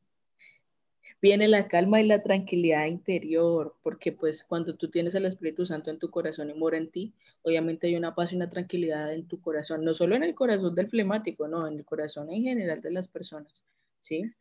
Viene 1.27 1.49
la 1.49 1.67
calma 1.67 2.01
y 2.01 2.07
la 2.07 2.23
tranquilidad 2.23 2.87
interior, 2.87 3.75
porque 3.83 4.13
pues 4.13 4.45
cuando 4.45 4.77
tú 4.77 4.91
tienes 4.93 5.13
el 5.17 5.27
Espíritu 5.27 5.67
Santo 5.67 5.91
en 5.91 5.99
tu 5.99 6.09
corazón 6.09 6.51
y 6.51 6.55
mora 6.55 6.77
en 6.79 6.89
ti, 6.89 7.15
obviamente 7.43 7.89
hay 7.89 7.97
una 7.97 8.15
paz 8.15 8.33
y 8.33 8.37
una 8.37 8.49
tranquilidad 8.49 9.13
en 9.13 9.27
tu 9.27 9.41
corazón, 9.41 9.85
no 9.85 9.93
solo 9.93 10.15
en 10.15 10.23
el 10.23 10.37
corazón 10.37 10.77
del 10.77 10.89
flemático, 10.89 11.49
no, 11.49 11.67
en 11.67 11.79
el 11.79 11.85
corazón 11.85 12.31
en 12.31 12.45
general 12.45 12.81
de 12.81 12.93
las 12.93 13.09
personas, 13.09 13.65
¿sí? 13.99 14.33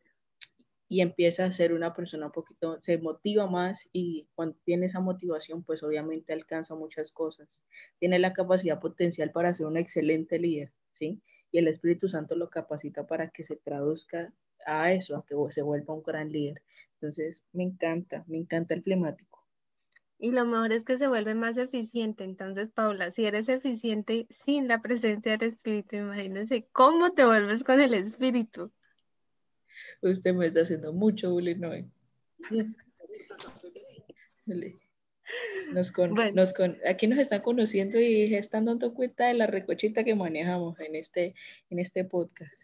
y 0.88 1.01
empieza 1.01 1.45
a 1.45 1.51
ser 1.51 1.73
una 1.73 1.95
persona 1.95 2.27
un 2.27 2.31
poquito, 2.31 2.79
se 2.81 2.99
motiva 2.99 3.47
más 3.47 3.89
y 3.91 4.27
cuando 4.36 4.55
tiene 4.63 4.86
esa 4.86 4.99
motivación, 4.99 5.63
pues 5.63 5.81
obviamente 5.81 6.33
alcanza 6.33 6.75
muchas 6.75 7.11
cosas. 7.11 7.49
Tiene 7.97 8.19
la 8.19 8.31
capacidad 8.33 8.79
potencial 8.79 9.31
para 9.31 9.55
ser 9.55 9.65
un 9.65 9.77
excelente 9.77 10.38
líder, 10.38 10.71
¿sí? 10.93 11.19
Y 11.51 11.57
el 11.57 11.67
Espíritu 11.67 12.09
Santo 12.09 12.36
lo 12.36 12.51
capacita 12.51 13.07
para 13.07 13.31
que 13.31 13.43
se 13.43 13.55
traduzca 13.55 14.31
a 14.67 14.91
eso, 14.91 15.15
a 15.15 15.25
que 15.25 15.36
se 15.49 15.63
vuelva 15.63 15.95
un 15.95 16.03
gran 16.03 16.31
líder. 16.31 16.61
Entonces, 17.06 17.43
me 17.53 17.62
encanta, 17.62 18.26
me 18.28 18.38
encanta 18.39 18.74
el 18.74 18.82
flemático. 18.82 19.45
Y 20.18 20.32
lo 20.32 20.43
mejor 20.43 20.74
es 20.74 20.84
que 20.84 20.97
se 20.97 21.08
vuelve 21.08 21.36
más 21.36 21.56
eficiente. 21.56 22.24
Entonces, 22.24 22.72
Paula, 22.72 23.12
si 23.12 23.26
eres 23.26 23.47
eficiente 23.47 24.26
sin 24.32 24.68
la 24.68 24.82
presencia 24.82 25.34
del 25.34 25.47
Espíritu, 25.49 25.97
imagínense 25.97 26.68
cómo 26.72 27.14
te 27.14 27.24
vuelves 27.24 27.64
con 27.64 27.80
el 27.80 27.93
Espíritu. 27.93 28.72
Usted 30.01 30.34
me 30.34 30.47
está 30.47 30.62
haciendo 30.62 30.93
mucho 30.93 31.30
bullying 31.30 31.64
hoy. 31.64 31.86
Nos 35.74 35.93
nos 36.34 36.53
con, 36.53 36.78
aquí 36.89 37.06
nos 37.06 37.20
están 37.20 37.41
conociendo 37.41 37.99
y 37.99 38.34
están 38.34 38.66
dando 38.66 38.95
cuenta 38.95 39.28
de 39.28 39.36
la 39.36 39.45
recochita 39.45 40.03
que 40.03 40.16
manejamos 40.16 40.80
en 40.80 40.95
este, 40.95 41.36
en 41.70 41.78
este 41.78 42.03
podcast. 42.03 42.64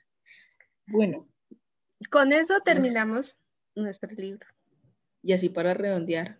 Bueno. 0.87 1.27
Con 2.09 2.33
eso 2.33 2.59
terminamos 2.61 3.37
nuestro 3.75 4.11
libro. 4.11 4.45
Y 5.23 5.33
así 5.33 5.49
para 5.49 5.73
redondear, 5.73 6.39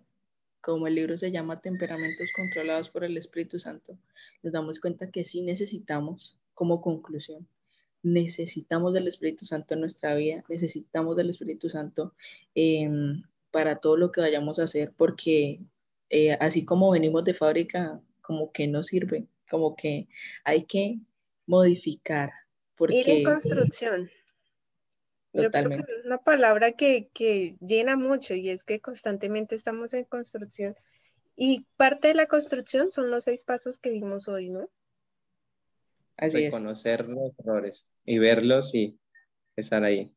como 0.62 0.88
el 0.88 0.96
libro 0.96 1.18
se 1.18 1.32
llama 1.32 1.62
Temperamentos 1.62 2.30
controlados 2.36 2.90
por 2.90 3.04
el 3.04 3.18
Espíritu 3.18 3.60
Santo, 3.60 3.98
nos 4.44 4.54
damos 4.54 4.80
cuenta 4.80 5.10
que 5.12 5.24
sí 5.24 5.42
necesitamos, 5.42 6.38
como 6.54 6.82
conclusión, 6.82 7.48
necesitamos 8.04 8.94
del 8.94 9.08
Espíritu 9.08 9.46
Santo 9.46 9.74
en 9.74 9.82
nuestra 9.82 10.16
vida, 10.16 10.44
necesitamos 10.50 11.16
del 11.16 11.30
Espíritu 11.30 11.70
Santo 11.70 12.14
em, 12.56 13.24
para 13.52 13.78
todo 13.78 13.98
lo 13.98 14.12
que 14.12 14.22
vayamos 14.22 14.60
a 14.60 14.64
hacer, 14.64 14.94
porque 14.96 15.62
eh, 16.10 16.34
así 16.40 16.66
como 16.66 16.92
venimos 16.92 17.24
de 17.24 17.34
fábrica, 17.34 18.02
como 18.22 18.52
que 18.52 18.68
no 18.68 18.84
sirve, 18.84 19.28
como 19.50 19.76
que 19.76 20.08
hay 20.44 20.66
que 20.66 21.00
modificar. 21.46 22.32
Porque, 22.76 23.00
Ir 23.00 23.10
en 23.10 23.24
construcción. 23.24 24.10
Totalmente. 25.34 25.84
Yo 25.84 25.86
creo 25.86 25.96
que 25.96 26.00
es 26.02 26.06
una 26.06 26.18
palabra 26.18 26.74
que, 26.74 27.10
que 27.14 27.56
llena 27.62 27.96
mucho 27.96 28.34
y 28.34 28.50
es 28.50 28.64
que 28.64 28.82
constantemente 28.82 29.56
estamos 29.56 29.94
en 29.94 30.06
construcción. 30.06 30.76
Y 31.36 31.66
parte 31.78 32.10
de 32.10 32.16
la 32.16 32.28
construcción 32.28 32.92
son 32.92 33.10
los 33.10 33.24
seis 33.24 33.44
pasos 33.44 33.78
que 33.78 33.92
vimos 33.92 34.28
hoy, 34.28 34.50
¿no? 34.50 34.70
reconocer 36.18 37.08
los 37.08 37.32
errores 37.40 37.88
y 38.06 38.20
verlos 38.20 38.76
y 38.76 39.00
estar 39.56 39.84
ahí. 39.84 40.12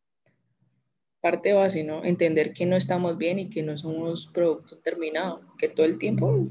Parte 1.22 1.54
base, 1.54 1.82
¿no? 1.82 2.04
Entender 2.04 2.52
que 2.52 2.66
no 2.66 2.76
estamos 2.76 3.16
bien 3.16 3.38
y 3.38 3.48
que 3.48 3.62
no 3.62 3.78
somos 3.78 4.26
producto 4.26 4.78
terminado, 4.80 5.40
que 5.56 5.70
todo 5.70 5.86
el 5.86 5.96
tiempo, 5.96 6.44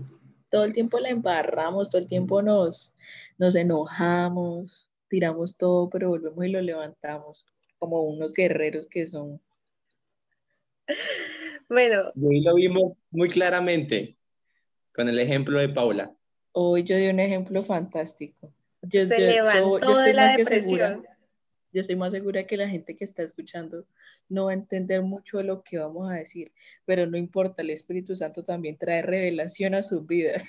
todo 0.49 0.63
el 0.63 0.73
tiempo 0.73 0.99
la 0.99 1.09
embarramos, 1.09 1.91
todo 1.91 2.01
el 2.01 2.07
tiempo 2.07 2.41
nos, 2.41 2.95
nos 3.37 3.53
enojamos, 3.53 4.89
tiramos 5.07 5.55
todo, 5.57 5.89
pero 5.91 6.09
volvemos 6.09 6.45
y 6.45 6.49
lo 6.49 6.61
levantamos 6.61 7.45
como 7.83 8.03
unos 8.03 8.31
guerreros 8.33 8.87
que 8.87 9.05
somos. 9.05 9.41
Bueno. 11.69 12.11
Y 12.15 12.25
hoy 12.25 12.41
lo 12.41 12.55
vimos 12.55 12.93
muy 13.11 13.27
claramente 13.27 14.15
con 14.93 15.09
el 15.09 15.19
ejemplo 15.19 15.59
de 15.59 15.67
Paula. 15.69 16.15
Hoy 16.53 16.83
yo 16.83 16.95
di 16.95 17.07
un 17.07 17.19
ejemplo 17.19 17.61
fantástico. 17.61 18.53
Yo, 18.83 19.05
se 19.05 19.17
levantó 19.19 19.97
de 19.99 20.13
la 20.13 20.37
depresión. 20.37 21.05
yo 21.71 21.81
estoy 21.81 21.95
más 21.95 22.13
segura 22.13 22.45
que 22.45 22.57
la 22.57 22.69
gente 22.69 22.95
que 22.95 23.03
está 23.03 23.23
escuchando 23.23 23.85
no 24.29 24.45
va 24.45 24.51
a 24.51 24.53
entender 24.53 25.01
mucho 25.01 25.39
de 25.39 25.45
lo 25.45 25.63
que 25.63 25.77
vamos 25.77 26.09
a 26.09 26.15
decir, 26.15 26.53
pero 26.85 27.05
no 27.05 27.17
importa, 27.17 27.63
el 27.63 27.71
Espíritu 27.71 28.15
Santo 28.15 28.45
también 28.45 28.77
trae 28.77 29.01
revelación 29.01 29.73
a 29.73 29.83
sus 29.83 30.05
vidas. 30.05 30.43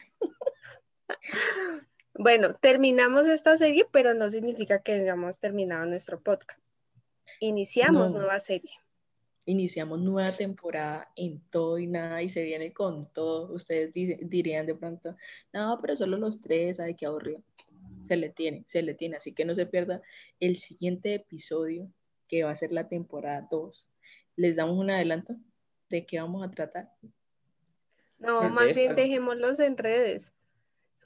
Bueno, 2.17 2.55
terminamos 2.55 3.27
esta 3.27 3.57
serie, 3.57 3.87
pero 3.91 4.15
no 4.15 4.31
significa 4.31 4.81
que 4.81 4.93
hayamos 4.93 5.41
terminado 5.41 5.85
nuestro 5.85 6.21
podcast. 6.21 6.64
Iniciamos 7.41 8.11
nueva 8.11 8.41
serie. 8.41 8.71
Iniciamos 9.47 10.01
nueva 10.01 10.33
temporada 10.33 11.11
en 11.17 11.41
todo 11.51 11.79
y 11.79 11.87
nada 11.87 12.23
y 12.23 12.31
se 12.31 12.43
viene 12.43 12.73
con 12.73 13.13
todo. 13.13 13.53
Ustedes 13.53 13.93
dirían 13.93 14.67
de 14.67 14.75
pronto, 14.75 15.17
no, 15.53 15.79
pero 15.83 15.97
solo 15.97 16.17
los 16.17 16.41
tres, 16.41 16.81
ay, 16.81 16.95
qué 16.95 17.07
aburrido 17.07 17.43
se 18.05 18.17
le 18.17 18.31
tiene, 18.31 18.65
se 18.67 18.83
le 18.83 18.95
tiene. 18.95 19.17
Así 19.17 19.33
que 19.33 19.45
no 19.45 19.55
se 19.55 19.67
pierda 19.67 20.03
el 20.41 20.59
siguiente 20.59 21.15
episodio, 21.15 21.91
que 22.29 22.45
va 22.45 22.51
a 22.51 22.57
ser 22.57 22.73
la 22.73 22.89
temporada 22.89 23.47
2. 23.51 23.91
¿Les 24.37 24.57
damos 24.57 24.79
un 24.79 24.91
adelanto 24.91 25.37
de 25.89 26.07
qué 26.07 26.21
vamos 26.21 26.47
a 26.47 26.51
tratar? 26.51 26.91
No, 28.19 28.49
más 28.51 28.75
bien 28.75 28.95
dejémoslos 28.95 29.61
en 29.61 29.77
redes. 29.77 30.33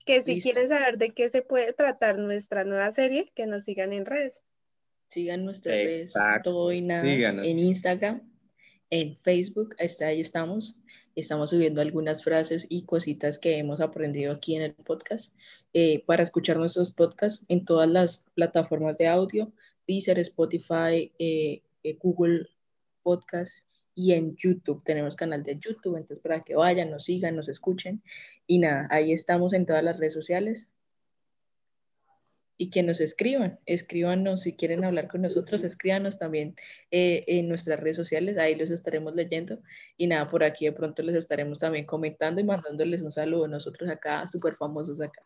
Que 0.04 0.22
si 0.22 0.40
quieren 0.40 0.68
saber 0.68 0.96
de 0.96 1.12
qué 1.12 1.28
se 1.28 1.42
puede 1.42 1.72
tratar 1.72 2.18
nuestra 2.18 2.64
nueva 2.64 2.90
serie, 2.90 3.30
que 3.34 3.46
nos 3.46 3.64
sigan 3.64 3.92
en 3.92 4.06
redes. 4.06 4.42
Sigan 5.09 5.46
nuestras 5.46 5.74
redes, 5.74 6.14
todo 6.44 6.70
y 6.70 6.82
nada, 6.82 7.09
en 7.09 7.59
Instagram, 7.59 8.20
en 8.90 9.16
Facebook, 9.22 9.74
ahí 9.78 10.20
estamos. 10.20 10.82
Estamos 11.16 11.50
subiendo 11.50 11.80
algunas 11.80 12.22
frases 12.22 12.66
y 12.68 12.84
cositas 12.84 13.38
que 13.38 13.56
hemos 13.56 13.80
aprendido 13.80 14.32
aquí 14.32 14.54
en 14.54 14.62
el 14.62 14.74
podcast 14.74 15.34
eh, 15.72 16.04
para 16.06 16.22
escuchar 16.22 16.59
nuestros 16.59 16.92
podcasts 16.92 17.44
en 17.48 17.64
todas 17.64 17.88
las 17.88 18.26
plataformas 18.34 18.98
de 18.98 19.09
audio, 19.09 19.50
Deezer, 19.86 20.18
Spotify, 20.18 21.11
eh, 21.18 21.62
eh, 21.82 21.98
Google 22.00 22.46
Podcast 23.02 23.64
y 23.94 24.12
en 24.12 24.36
YouTube. 24.36 24.84
Tenemos 24.84 25.16
canal 25.16 25.42
de 25.42 25.59
YouTube, 25.59 25.96
entonces 25.96 26.20
para 26.20 26.42
que 26.42 26.54
vayan, 26.54 26.90
nos 26.90 27.04
sigan, 27.04 27.34
nos 27.34 27.48
escuchen. 27.48 28.02
Y 28.46 28.59
nada, 28.59 28.86
ahí 28.90 29.12
estamos 29.12 29.54
en 29.54 29.64
todas 29.64 29.82
las 29.82 29.98
redes 29.98 30.12
sociales 30.12 30.74
y 32.59 32.70
que 32.70 32.82
nos 32.82 33.00
escriban, 33.00 33.61
escríbanos 33.66 34.42
si 34.42 34.56
quieren 34.56 34.84
hablar 34.84 35.06
con 35.09 35.22
nosotros, 35.22 35.62
escríbanos 35.62 36.18
también 36.18 36.56
eh, 36.90 37.24
en 37.28 37.48
nuestras 37.48 37.78
redes 37.78 37.96
sociales, 37.96 38.36
ahí 38.36 38.56
los 38.56 38.70
estaremos 38.70 39.14
leyendo 39.14 39.61
y 39.96 40.09
nada, 40.09 40.26
por 40.26 40.42
aquí 40.42 40.66
de 40.66 40.72
pronto 40.72 41.02
les 41.04 41.14
estaremos 41.14 41.61
también 41.61 41.86
comentando 41.86 42.40
y 42.40 42.44
mandándoles 42.44 43.00
un 43.02 43.12
saludo 43.12 43.46
nosotros 43.46 43.88
acá, 43.88 44.26
súper 44.26 44.56
famosos 44.56 45.00
acá. 45.00 45.22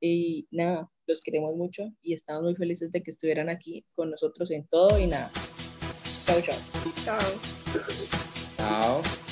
Y 0.00 0.46
nada, 0.52 0.88
los 1.08 1.20
queremos 1.20 1.56
mucho 1.56 1.90
y 2.00 2.14
estamos 2.14 2.44
muy 2.44 2.54
felices 2.54 2.92
de 2.92 3.02
que 3.02 3.10
estuvieran 3.10 3.48
aquí 3.48 3.84
con 3.94 4.10
nosotros 4.12 4.50
en 4.52 4.64
todo 4.68 4.98
y 5.00 5.08
nada. 5.08 5.30
Chao, 6.24 6.40
chao. 6.40 6.56
Chao. 7.04 7.18
Chao. 8.56 9.27